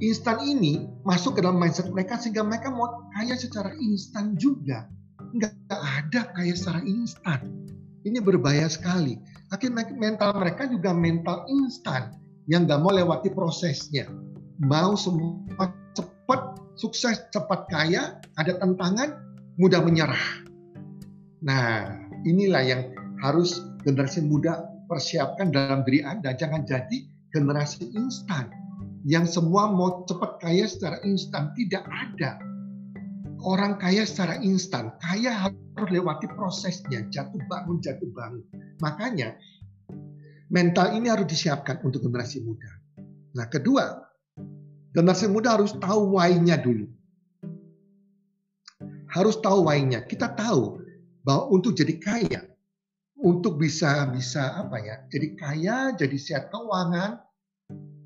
instan 0.00 0.40
ini 0.42 0.86
masuk 1.04 1.36
ke 1.36 1.40
dalam 1.44 1.58
mindset 1.58 1.90
mereka 1.90 2.16
sehingga 2.16 2.46
mereka 2.46 2.70
mau 2.72 3.06
kaya 3.12 3.34
secara 3.36 3.74
instan 3.82 4.38
juga. 4.38 4.86
Enggak 5.34 5.52
ada 5.70 6.30
kaya 6.32 6.54
secara 6.54 6.80
instan. 6.86 7.40
Ini 8.02 8.18
berbahaya 8.18 8.66
sekali. 8.66 9.18
Akhirnya 9.54 9.86
mental 9.94 10.34
mereka 10.40 10.66
juga 10.66 10.90
mental 10.96 11.46
instan 11.46 12.18
yang 12.50 12.66
nggak 12.66 12.80
mau 12.82 12.90
lewati 12.90 13.30
prosesnya. 13.30 14.10
Mau 14.62 14.98
semua 14.98 15.70
cepat 15.94 16.58
sukses, 16.74 17.22
cepat 17.30 17.66
kaya, 17.70 18.18
ada 18.38 18.58
tantangan, 18.58 19.14
mudah 19.58 19.82
menyerah. 19.84 20.42
Nah, 21.42 22.01
inilah 22.26 22.62
yang 22.62 22.82
harus 23.22 23.62
generasi 23.86 24.22
muda 24.22 24.66
persiapkan 24.90 25.50
dalam 25.54 25.86
diri 25.86 26.02
Anda. 26.02 26.34
Jangan 26.34 26.66
jadi 26.66 27.06
generasi 27.32 27.94
instan 27.94 28.50
yang 29.02 29.26
semua 29.26 29.70
mau 29.70 30.06
cepat 30.06 30.38
kaya 30.42 30.66
secara 30.66 31.02
instan. 31.02 31.50
Tidak 31.54 31.82
ada. 31.82 32.38
Orang 33.42 33.78
kaya 33.82 34.06
secara 34.06 34.38
instan. 34.38 34.94
Kaya 35.02 35.50
harus 35.50 35.88
lewati 35.90 36.30
prosesnya. 36.30 37.02
Jatuh 37.10 37.42
bangun, 37.50 37.82
jatuh 37.82 38.10
bangun. 38.14 38.42
Makanya 38.78 39.34
mental 40.52 40.94
ini 40.94 41.10
harus 41.10 41.26
disiapkan 41.26 41.82
untuk 41.82 42.06
generasi 42.06 42.44
muda. 42.46 42.70
Nah, 43.34 43.48
kedua, 43.48 43.98
generasi 44.94 45.26
muda 45.26 45.58
harus 45.58 45.74
tahu 45.80 46.14
why-nya 46.14 46.60
dulu. 46.62 46.86
Harus 49.10 49.40
tahu 49.42 49.66
why-nya. 49.66 50.06
Kita 50.06 50.30
tahu 50.36 50.78
bahwa 51.22 51.50
untuk 51.54 51.74
jadi 51.78 51.94
kaya, 51.98 52.42
untuk 53.18 53.58
bisa 53.58 54.10
bisa 54.10 54.58
apa 54.58 54.76
ya, 54.82 54.96
jadi 55.10 55.28
kaya, 55.38 55.76
jadi 55.94 56.16
sehat 56.18 56.44
keuangan, 56.50 57.22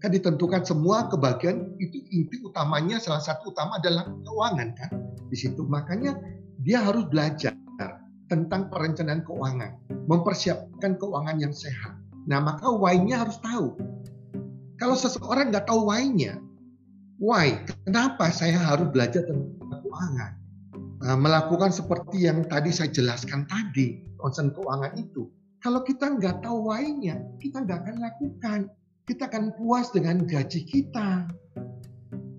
kan 0.01 0.11
ditentukan 0.13 0.63
semua 0.63 1.09
kebahagiaan 1.09 1.73
itu 1.81 2.05
inti 2.13 2.37
utamanya 2.45 3.01
salah 3.01 3.25
satu 3.25 3.51
utama 3.51 3.81
adalah 3.81 4.05
keuangan 4.23 4.69
kan 4.77 4.91
di 5.33 5.37
situ. 5.37 5.65
Makanya 5.65 6.15
dia 6.61 6.85
harus 6.85 7.09
belajar 7.09 7.57
tentang 8.27 8.69
perencanaan 8.69 9.23
keuangan 9.23 9.79
mempersiapkan 10.11 10.99
keuangan 10.99 11.39
yang 11.39 11.55
sehat. 11.55 11.95
Nah 12.27 12.43
maka 12.43 12.67
why-nya 12.67 13.23
harus 13.23 13.39
tahu. 13.39 13.79
Kalau 14.77 14.99
seseorang 14.99 15.55
nggak 15.55 15.65
tahu 15.65 15.89
why-nya 15.89 16.43
why? 17.23 17.65
Kenapa 17.87 18.29
saya 18.29 18.59
harus 18.61 18.91
belajar 18.93 19.25
tentang 19.25 19.81
keuangan 19.81 20.33
melakukan 21.15 21.71
seperti 21.71 22.27
yang 22.27 22.43
tadi 22.51 22.75
saya 22.75 22.91
jelaskan 22.91 23.47
tadi 23.47 24.03
concern 24.19 24.51
keuangan 24.51 24.99
itu 24.99 25.31
kalau 25.63 25.87
kita 25.87 26.19
nggak 26.19 26.43
tahu 26.43 26.73
why-nya 26.73 27.23
kita 27.39 27.63
nggak 27.63 27.87
akan 27.87 27.97
lakukan 28.03 28.61
kita 29.07 29.31
akan 29.31 29.55
puas 29.55 29.95
dengan 29.95 30.27
gaji 30.27 30.67
kita. 30.67 31.31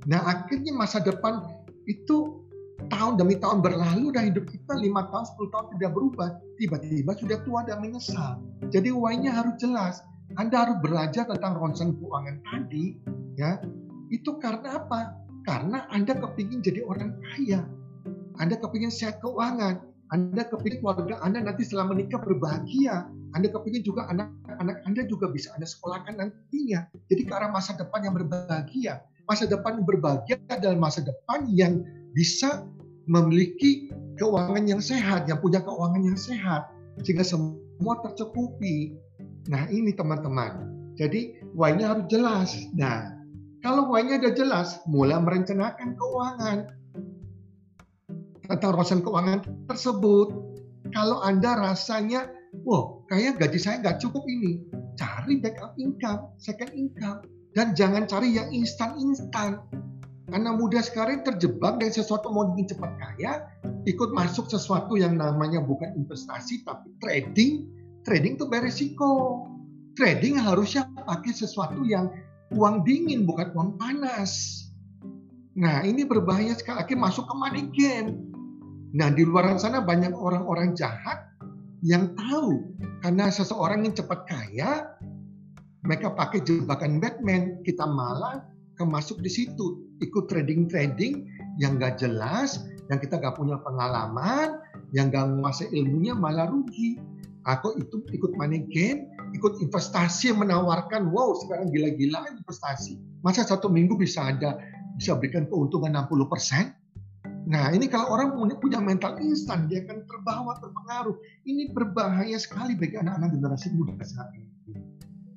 Nah 0.07 0.21
akhirnya 0.27 0.75
masa 0.75 0.99
depan 0.99 1.47
itu 1.87 2.43
tahun 2.91 3.15
demi 3.15 3.39
tahun 3.39 3.63
berlalu 3.63 4.11
dan 4.11 4.35
hidup 4.35 4.51
kita 4.51 4.75
lima 4.75 5.07
tahun, 5.07 5.25
10 5.47 5.53
tahun 5.55 5.65
tidak 5.79 5.91
berubah. 5.95 6.29
Tiba-tiba 6.59 7.11
sudah 7.15 7.39
tua 7.47 7.63
dan 7.63 7.79
menyesal. 7.79 8.43
Jadi 8.67 8.91
why-nya 8.91 9.31
harus 9.31 9.55
jelas. 9.63 10.03
Anda 10.35 10.67
harus 10.67 10.77
belajar 10.83 11.23
tentang 11.31 11.55
ronsen 11.55 11.95
keuangan 12.03 12.43
tadi. 12.43 12.99
ya 13.39 13.63
Itu 14.11 14.35
karena 14.43 14.83
apa? 14.83 15.15
Karena 15.47 15.87
Anda 15.87 16.19
kepingin 16.19 16.59
jadi 16.59 16.83
orang 16.83 17.15
kaya. 17.23 17.63
Anda 18.37 18.55
kepingin 18.57 18.93
sehat 18.93 19.19
keuangan. 19.21 19.81
Anda 20.15 20.47
kepingin 20.47 20.79
keluarga 20.79 21.19
Anda 21.19 21.43
nanti 21.43 21.67
setelah 21.67 21.91
menikah 21.91 22.21
berbahagia. 22.23 23.11
Anda 23.35 23.51
kepingin 23.51 23.83
juga 23.83 24.07
anak-anak 24.07 24.87
Anda 24.87 25.03
juga 25.05 25.27
bisa 25.27 25.51
Anda 25.57 25.67
sekolahkan 25.67 26.15
nantinya. 26.15 26.87
Jadi 27.11 27.21
ke 27.27 27.33
arah 27.33 27.51
masa 27.51 27.75
depan 27.75 28.07
yang 28.07 28.15
berbahagia. 28.15 29.03
Masa 29.27 29.43
depan 29.43 29.83
yang 29.83 29.85
berbahagia 29.85 30.39
adalah 30.47 30.79
masa 30.79 31.03
depan 31.03 31.51
yang 31.51 31.83
bisa 32.15 32.63
memiliki 33.11 33.91
keuangan 34.15 34.63
yang 34.63 34.79
sehat, 34.79 35.27
yang 35.27 35.43
punya 35.43 35.59
keuangan 35.59 35.99
yang 35.99 36.15
sehat. 36.15 36.71
Sehingga 37.03 37.27
semua 37.27 37.99
tercukupi. 38.07 38.95
Nah 39.51 39.67
ini 39.67 39.91
teman-teman. 39.91 40.71
Jadi 40.95 41.43
why-nya 41.53 41.93
harus 41.93 42.07
jelas. 42.07 42.49
Nah 42.73 43.17
kalau 43.59 43.91
why-nya 43.91 44.23
udah 44.23 44.33
jelas, 44.33 44.79
mulai 44.87 45.19
merencanakan 45.19 45.99
keuangan 45.99 46.57
tentang 48.47 48.75
urusan 48.75 48.99
keuangan 49.03 49.39
tersebut. 49.67 50.27
Kalau 50.95 51.19
Anda 51.23 51.59
rasanya, 51.59 52.31
wah 52.63 53.03
kayak 53.11 53.43
gaji 53.43 53.59
saya 53.59 53.83
nggak 53.83 53.99
cukup 53.99 54.23
ini, 54.27 54.63
cari 54.95 55.39
backup 55.43 55.75
income, 55.75 56.31
second 56.39 56.71
income. 56.71 57.23
Dan 57.55 57.75
jangan 57.75 58.07
cari 58.07 58.37
yang 58.37 58.53
instan-instan. 58.53 59.59
Karena 60.27 60.51
muda 60.51 60.83
sekarang 60.83 61.23
terjebak 61.23 61.79
dengan 61.79 61.95
sesuatu 61.95 62.27
mau 62.27 62.51
ingin 62.51 62.75
cepat 62.75 62.91
kaya, 62.99 63.47
ikut 63.87 64.11
masuk 64.11 64.51
sesuatu 64.51 64.99
yang 64.99 65.15
namanya 65.15 65.63
bukan 65.63 65.95
investasi 65.95 66.67
tapi 66.67 66.91
trading. 66.99 67.71
Trading 68.03 68.35
itu 68.35 68.45
beresiko. 68.47 69.43
Trading 69.95 70.37
harusnya 70.37 70.87
pakai 71.07 71.31
sesuatu 71.31 71.81
yang 71.87 72.11
uang 72.53 72.83
dingin 72.83 73.23
bukan 73.23 73.51
uang 73.55 73.79
panas. 73.79 74.63
Nah 75.57 75.81
ini 75.81 76.05
berbahaya 76.05 76.53
sekali 76.53 76.85
lagi 76.85 76.95
masuk 76.99 77.25
ke 77.25 77.35
money 77.35 77.65
game. 77.73 78.26
Nah, 78.97 79.13
di 79.13 79.21
luar 79.21 79.53
sana 79.61 79.85
banyak 79.85 80.09
orang-orang 80.09 80.73
jahat 80.73 81.29
yang 81.85 82.17
tahu 82.17 82.73
karena 83.05 83.29
seseorang 83.29 83.85
yang 83.85 83.93
cepat 83.93 84.25
kaya, 84.25 84.89
mereka 85.85 86.17
pakai 86.17 86.41
jebakan 86.41 86.97
Batman, 86.97 87.61
kita 87.61 87.85
malah 87.85 88.41
kemasuk 88.81 89.21
di 89.21 89.29
situ, 89.29 89.85
ikut 90.01 90.25
trading-trading 90.25 91.29
yang 91.61 91.77
gak 91.77 92.01
jelas, 92.01 92.65
yang 92.89 92.97
kita 92.97 93.21
gak 93.21 93.37
punya 93.37 93.61
pengalaman, 93.61 94.57
yang 94.97 95.13
gak 95.13 95.29
menguasai 95.29 95.69
ilmunya 95.77 96.17
malah 96.17 96.49
rugi. 96.49 96.97
Aku 97.45 97.77
itu 97.77 98.01
ikut 98.09 98.33
money 98.33 98.65
game, 98.73 99.07
ikut 99.37 99.61
investasi 99.61 100.33
yang 100.33 100.41
menawarkan, 100.41 101.13
wow 101.13 101.37
sekarang 101.45 101.69
gila-gila 101.69 102.25
investasi. 102.33 102.97
Masa 103.21 103.45
satu 103.45 103.69
minggu 103.69 103.93
bisa 103.93 104.33
ada, 104.33 104.57
bisa 104.97 105.13
berikan 105.13 105.45
keuntungan 105.45 105.93
60 105.93 106.33
persen? 106.33 106.73
Nah, 107.47 107.71
ini 107.71 107.87
kalau 107.87 108.11
orang 108.11 108.35
punya 108.59 108.83
mental 108.83 109.15
instan, 109.23 109.71
dia 109.71 109.79
akan 109.87 110.03
terbawa, 110.03 110.59
terpengaruh. 110.59 111.15
Ini 111.47 111.71
berbahaya 111.71 112.35
sekali 112.35 112.75
bagi 112.75 112.99
anak-anak 112.99 113.39
generasi 113.39 113.71
muda 113.71 113.95
saat 114.03 114.35
ini. 114.35 114.51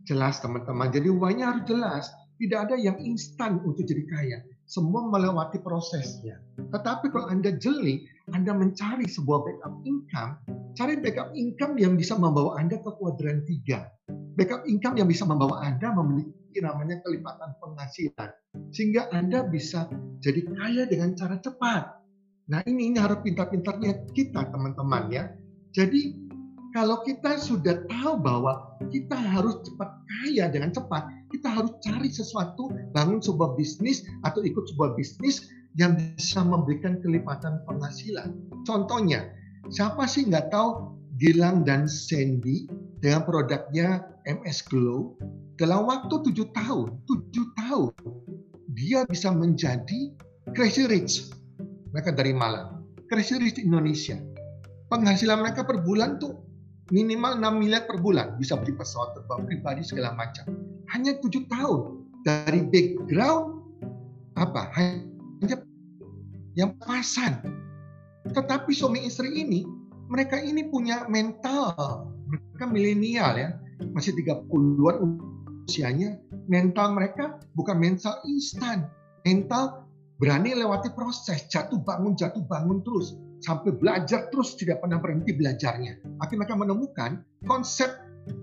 Jelas 0.02 0.42
teman-teman, 0.42 0.90
jadi 0.90 1.06
why-nya 1.06 1.54
harus 1.54 1.64
jelas. 1.70 2.10
Tidak 2.42 2.58
ada 2.58 2.74
yang 2.74 2.98
instan 2.98 3.62
untuk 3.62 3.86
jadi 3.86 4.02
kaya. 4.10 4.38
Semua 4.66 5.06
melewati 5.06 5.62
prosesnya. 5.62 6.42
Tetapi 6.58 7.14
kalau 7.14 7.30
Anda 7.30 7.54
jeli, 7.54 8.02
Anda 8.34 8.58
mencari 8.58 9.06
sebuah 9.06 9.46
backup 9.46 9.74
income, 9.86 10.32
cari 10.74 10.98
backup 10.98 11.30
income 11.38 11.78
yang 11.78 11.94
bisa 11.94 12.18
membawa 12.18 12.58
Anda 12.58 12.82
ke 12.82 12.90
kuadran 12.98 13.46
tiga. 13.46 13.86
Backup 14.34 14.66
income 14.66 14.98
yang 14.98 15.06
bisa 15.06 15.22
membawa 15.28 15.62
Anda 15.62 15.94
memiliki 15.94 16.58
namanya 16.58 16.98
kelipatan 17.06 17.54
penghasilan. 17.62 18.30
Sehingga 18.74 19.06
Anda 19.14 19.46
bisa 19.46 19.86
jadi 20.18 20.42
kaya 20.50 20.90
dengan 20.90 21.14
cara 21.14 21.38
cepat 21.38 21.99
Nah 22.50 22.66
ini 22.66 22.90
ini 22.90 22.98
harus 22.98 23.22
pintar-pintarnya 23.22 24.10
kita 24.10 24.50
teman-teman 24.50 25.06
ya. 25.14 25.30
Jadi 25.70 26.18
kalau 26.74 27.02
kita 27.06 27.38
sudah 27.38 27.86
tahu 27.86 28.18
bahwa 28.18 28.74
kita 28.90 29.14
harus 29.14 29.62
cepat 29.62 29.90
kaya 30.06 30.50
dengan 30.50 30.74
cepat, 30.74 31.06
kita 31.30 31.46
harus 31.46 31.72
cari 31.82 32.10
sesuatu, 32.10 32.74
bangun 32.90 33.22
sebuah 33.22 33.54
bisnis 33.54 34.02
atau 34.26 34.42
ikut 34.42 34.66
sebuah 34.74 34.98
bisnis 34.98 35.46
yang 35.78 35.94
bisa 35.94 36.42
memberikan 36.42 36.98
kelipatan 36.98 37.62
penghasilan. 37.70 38.34
Contohnya, 38.66 39.30
siapa 39.70 40.06
sih 40.10 40.26
nggak 40.26 40.50
tahu 40.50 40.98
Gilang 41.20 41.62
dan 41.68 41.84
Sandy 41.86 42.66
dengan 42.98 43.28
produknya 43.28 44.02
MS 44.26 44.66
Glow 44.66 45.14
dalam 45.60 45.86
waktu 45.86 46.16
tujuh 46.26 46.48
tahun, 46.56 46.98
tujuh 47.06 47.46
tahun 47.54 47.92
dia 48.74 49.04
bisa 49.04 49.28
menjadi 49.28 50.14
crazy 50.56 50.88
rich 50.88 51.28
mereka 51.90 52.10
dari 52.14 52.30
Malang. 52.34 52.86
Rich 53.10 53.58
Indonesia. 53.58 54.14
Penghasilan 54.86 55.42
mereka 55.42 55.66
per 55.66 55.82
bulan 55.82 56.22
tuh 56.22 56.38
minimal 56.94 57.38
6 57.42 57.58
miliar 57.58 57.82
per 57.86 57.98
bulan. 57.98 58.38
Bisa 58.38 58.54
beli 58.54 58.74
pesawat 58.74 59.18
terbang 59.18 59.42
pribadi 59.46 59.82
segala 59.82 60.14
macam. 60.14 60.46
Hanya 60.94 61.18
tujuh 61.18 61.46
tahun. 61.50 62.06
Dari 62.22 62.62
background 62.70 63.66
apa? 64.38 64.70
Hanya 64.78 65.58
yang 66.54 66.78
pasan. 66.82 67.42
Tetapi 68.30 68.70
suami 68.70 69.06
istri 69.06 69.42
ini, 69.42 69.66
mereka 70.06 70.38
ini 70.38 70.70
punya 70.70 71.06
mental. 71.10 72.06
Mereka 72.30 72.70
milenial 72.70 73.34
ya. 73.34 73.50
Masih 73.90 74.14
30-an 74.14 75.18
usianya. 75.66 76.18
Mental 76.46 76.94
mereka 76.94 77.42
bukan 77.58 77.78
mental 77.78 78.22
instan. 78.26 78.86
Mental 79.26 79.79
berani 80.20 80.52
lewati 80.52 80.92
proses 80.92 81.48
jatuh 81.48 81.80
bangun 81.80 82.12
jatuh 82.12 82.44
bangun 82.44 82.84
terus 82.84 83.16
sampai 83.40 83.72
belajar 83.72 84.28
terus 84.28 84.52
tidak 84.54 84.84
pernah 84.84 85.00
berhenti 85.00 85.32
belajarnya. 85.32 85.96
Akhirnya 86.20 86.44
mereka 86.44 86.56
menemukan 86.60 87.10
konsep 87.48 87.88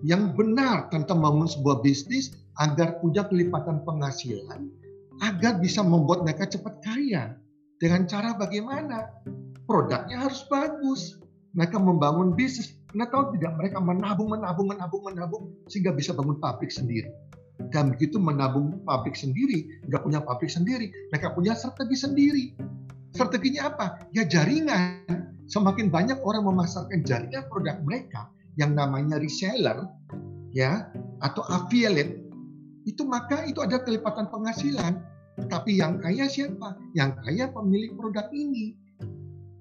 yang 0.01 0.33
benar 0.33 0.89
tentang 0.89 1.21
membangun 1.21 1.45
sebuah 1.45 1.85
bisnis 1.85 2.33
agar 2.57 2.97
punya 2.97 3.29
kelipatan 3.29 3.85
penghasilan, 3.85 4.65
agar 5.21 5.61
bisa 5.61 5.85
membuat 5.85 6.25
mereka 6.25 6.49
cepat 6.49 6.81
kaya. 6.81 7.37
Dengan 7.77 8.09
cara 8.09 8.33
bagaimana? 8.33 9.13
Produknya 9.69 10.25
harus 10.25 10.41
bagus. 10.49 11.21
Mereka 11.53 11.77
membangun 11.77 12.33
bisnis. 12.33 12.73
Anda 12.97 13.05
tahu 13.13 13.37
tidak? 13.37 13.53
Mereka 13.61 13.77
menabung, 13.77 14.33
menabung, 14.33 14.73
menabung, 14.73 15.03
menabung 15.05 15.43
sehingga 15.69 15.93
bisa 15.93 16.09
bangun 16.17 16.41
pabrik 16.41 16.73
sendiri 16.73 17.13
dan 17.73 17.93
begitu 17.93 18.21
menabung 18.21 18.81
pabrik 18.85 19.17
sendiri, 19.17 19.65
nggak 19.89 20.01
punya 20.05 20.19
pabrik 20.21 20.51
sendiri, 20.51 20.93
mereka 21.09 21.33
punya 21.33 21.57
strategi 21.57 21.97
sendiri. 21.97 22.45
Strateginya 23.17 23.73
apa? 23.73 23.85
Ya 24.13 24.23
jaringan. 24.27 25.03
Semakin 25.47 25.87
banyak 25.87 26.19
orang 26.27 26.43
memasarkan 26.43 27.07
jaringan 27.07 27.47
produk 27.47 27.79
mereka 27.81 28.29
yang 28.59 28.75
namanya 28.75 29.17
reseller, 29.17 29.89
ya 30.51 30.91
atau 31.23 31.41
affiliate, 31.49 32.19
itu 32.85 33.01
maka 33.07 33.47
itu 33.47 33.63
ada 33.63 33.81
kelipatan 33.81 34.29
penghasilan. 34.29 35.01
Tapi 35.49 35.77
yang 35.77 36.01
kaya 36.01 36.25
siapa? 36.25 36.77
Yang 36.97 37.21
kaya 37.25 37.45
pemilik 37.53 37.93
produk 37.93 38.25
ini. 38.33 38.73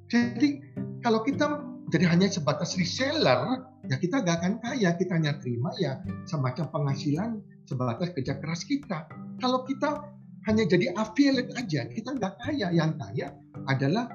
Jadi 0.09 0.63
kalau 1.05 1.21
kita 1.25 1.61
jadi 1.93 2.07
hanya 2.09 2.27
sebatas 2.33 2.75
reseller, 2.75 3.63
ya 3.87 3.97
kita 4.01 4.25
gak 4.25 4.43
akan 4.43 4.55
kaya. 4.59 4.97
Kita 4.97 5.21
hanya 5.21 5.39
terima 5.39 5.71
ya 5.79 6.01
semacam 6.27 6.67
penghasilan 6.73 7.31
sebatas 7.67 8.15
kerja 8.15 8.39
keras 8.39 8.63
kita. 8.65 9.11
Kalau 9.43 9.67
kita 9.67 10.07
hanya 10.47 10.65
jadi 10.65 10.95
affiliate 10.95 11.53
aja, 11.59 11.91
kita 11.91 12.15
nggak 12.15 12.35
kaya. 12.47 12.71
Yang 12.73 12.91
kaya 13.03 13.27
adalah 13.67 14.07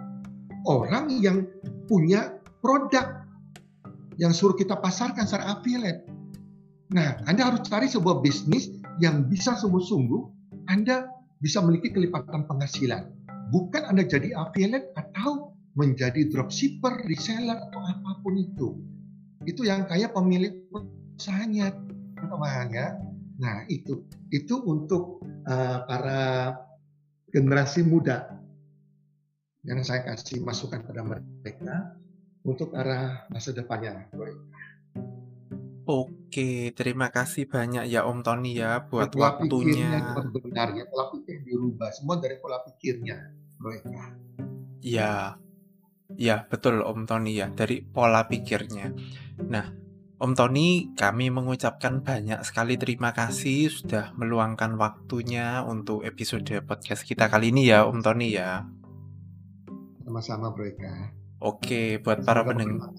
orang 0.65 1.11
yang 1.19 1.43
punya 1.85 2.39
produk 2.63 3.27
yang 4.15 4.31
suruh 4.31 4.55
kita 4.55 4.79
pasarkan 4.79 5.27
secara 5.27 5.59
affiliate. 5.59 6.07
Nah, 6.91 7.23
Anda 7.27 7.51
harus 7.51 7.63
cari 7.67 7.87
sebuah 7.87 8.19
bisnis 8.23 8.71
yang 8.99 9.27
bisa 9.27 9.55
sungguh-sungguh 9.55 10.21
Anda 10.67 11.07
bisa 11.41 11.63
memiliki 11.63 11.91
kelipatan 11.95 12.45
penghasilan. 12.45 13.07
Bukan 13.51 13.83
Anda 13.87 14.07
jadi 14.07 14.35
affiliate 14.35 14.93
atau 14.95 15.55
menjadi 15.75 16.27
dropshipper, 16.27 17.07
reseller, 17.07 17.57
atau 17.71 17.79
apa 17.79 18.19
pun 18.21 18.35
itu. 18.35 18.75
Itu 19.47 19.63
yang 19.65 19.87
kaya 19.87 20.11
pemilik 20.11 20.67
usahanya, 21.15 21.73
teman 22.19 22.69
ya. 22.69 23.10
Nah, 23.41 23.65
itu 23.65 24.05
itu 24.29 24.55
untuk 24.61 25.25
uh, 25.49 25.79
para 25.89 26.53
generasi 27.33 27.81
muda 27.81 28.37
yang 29.65 29.81
saya 29.81 30.05
kasih 30.05 30.45
masukan 30.45 30.85
pada 30.85 31.01
mereka 31.01 31.97
untuk 32.45 32.73
arah 32.77 33.25
masa 33.33 33.49
depannya. 33.49 34.05
Oke, 35.89 36.69
terima 36.77 37.09
kasih 37.09 37.49
banyak 37.49 37.89
ya 37.89 38.05
Om 38.05 38.21
Tony 38.21 38.61
ya 38.61 38.85
buat 38.85 39.09
pola 39.09 39.41
waktunya. 39.41 40.21
benar 40.29 40.77
ya, 40.77 40.85
pola 40.85 41.09
pikir 41.09 41.41
dirubah 41.41 41.89
semua 41.89 42.21
dari 42.21 42.37
pola 42.37 42.61
pikirnya 42.61 43.17
mereka. 43.57 44.13
Ya, 44.85 45.41
ya 46.13 46.45
betul 46.45 46.85
Om 46.85 47.09
Tony 47.09 47.41
ya 47.41 47.49
dari 47.49 47.81
pola 47.81 48.29
pikirnya. 48.29 48.93
Nah, 49.49 49.80
Om 50.21 50.37
Tony, 50.37 50.93
kami 50.93 51.33
mengucapkan 51.33 52.05
banyak 52.05 52.45
sekali 52.45 52.77
terima 52.77 53.09
kasih 53.09 53.73
sudah 53.73 54.13
meluangkan 54.13 54.77
waktunya 54.77 55.65
untuk 55.65 56.05
episode 56.05 56.61
podcast 56.61 57.09
kita 57.09 57.25
kali 57.25 57.49
ini 57.49 57.73
ya, 57.73 57.89
Om 57.89 58.05
Tony 58.05 58.37
ya. 58.37 58.61
Sama-sama, 60.05 60.53
Bro 60.53 60.69
Eka. 60.69 61.17
Oke, 61.41 61.97
buat 62.05 62.21
para 62.21 62.45
pendengar. 62.45 62.93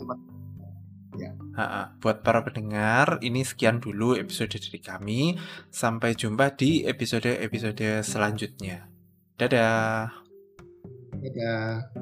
Ya. 1.14 1.30
Ha 1.54 1.94
buat 2.02 2.26
para 2.26 2.42
pendengar, 2.42 3.22
ini 3.22 3.46
sekian 3.46 3.78
dulu 3.78 4.18
episode 4.18 4.58
dari 4.58 4.82
kami. 4.82 5.38
Sampai 5.70 6.18
jumpa 6.18 6.58
di 6.58 6.82
episode-episode 6.82 8.02
selanjutnya. 8.02 8.90
Dadah. 9.38 10.10
Dadah. 11.22 12.01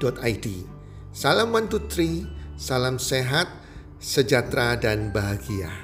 id. 0.00 0.64
Salam 1.12 1.52
one 1.52 1.68
two 1.68 1.84
three, 1.86 2.26
salam 2.56 2.96
sehat, 2.96 3.46
sejahtera 4.00 4.80
dan 4.80 5.12
bahagia. 5.12 5.83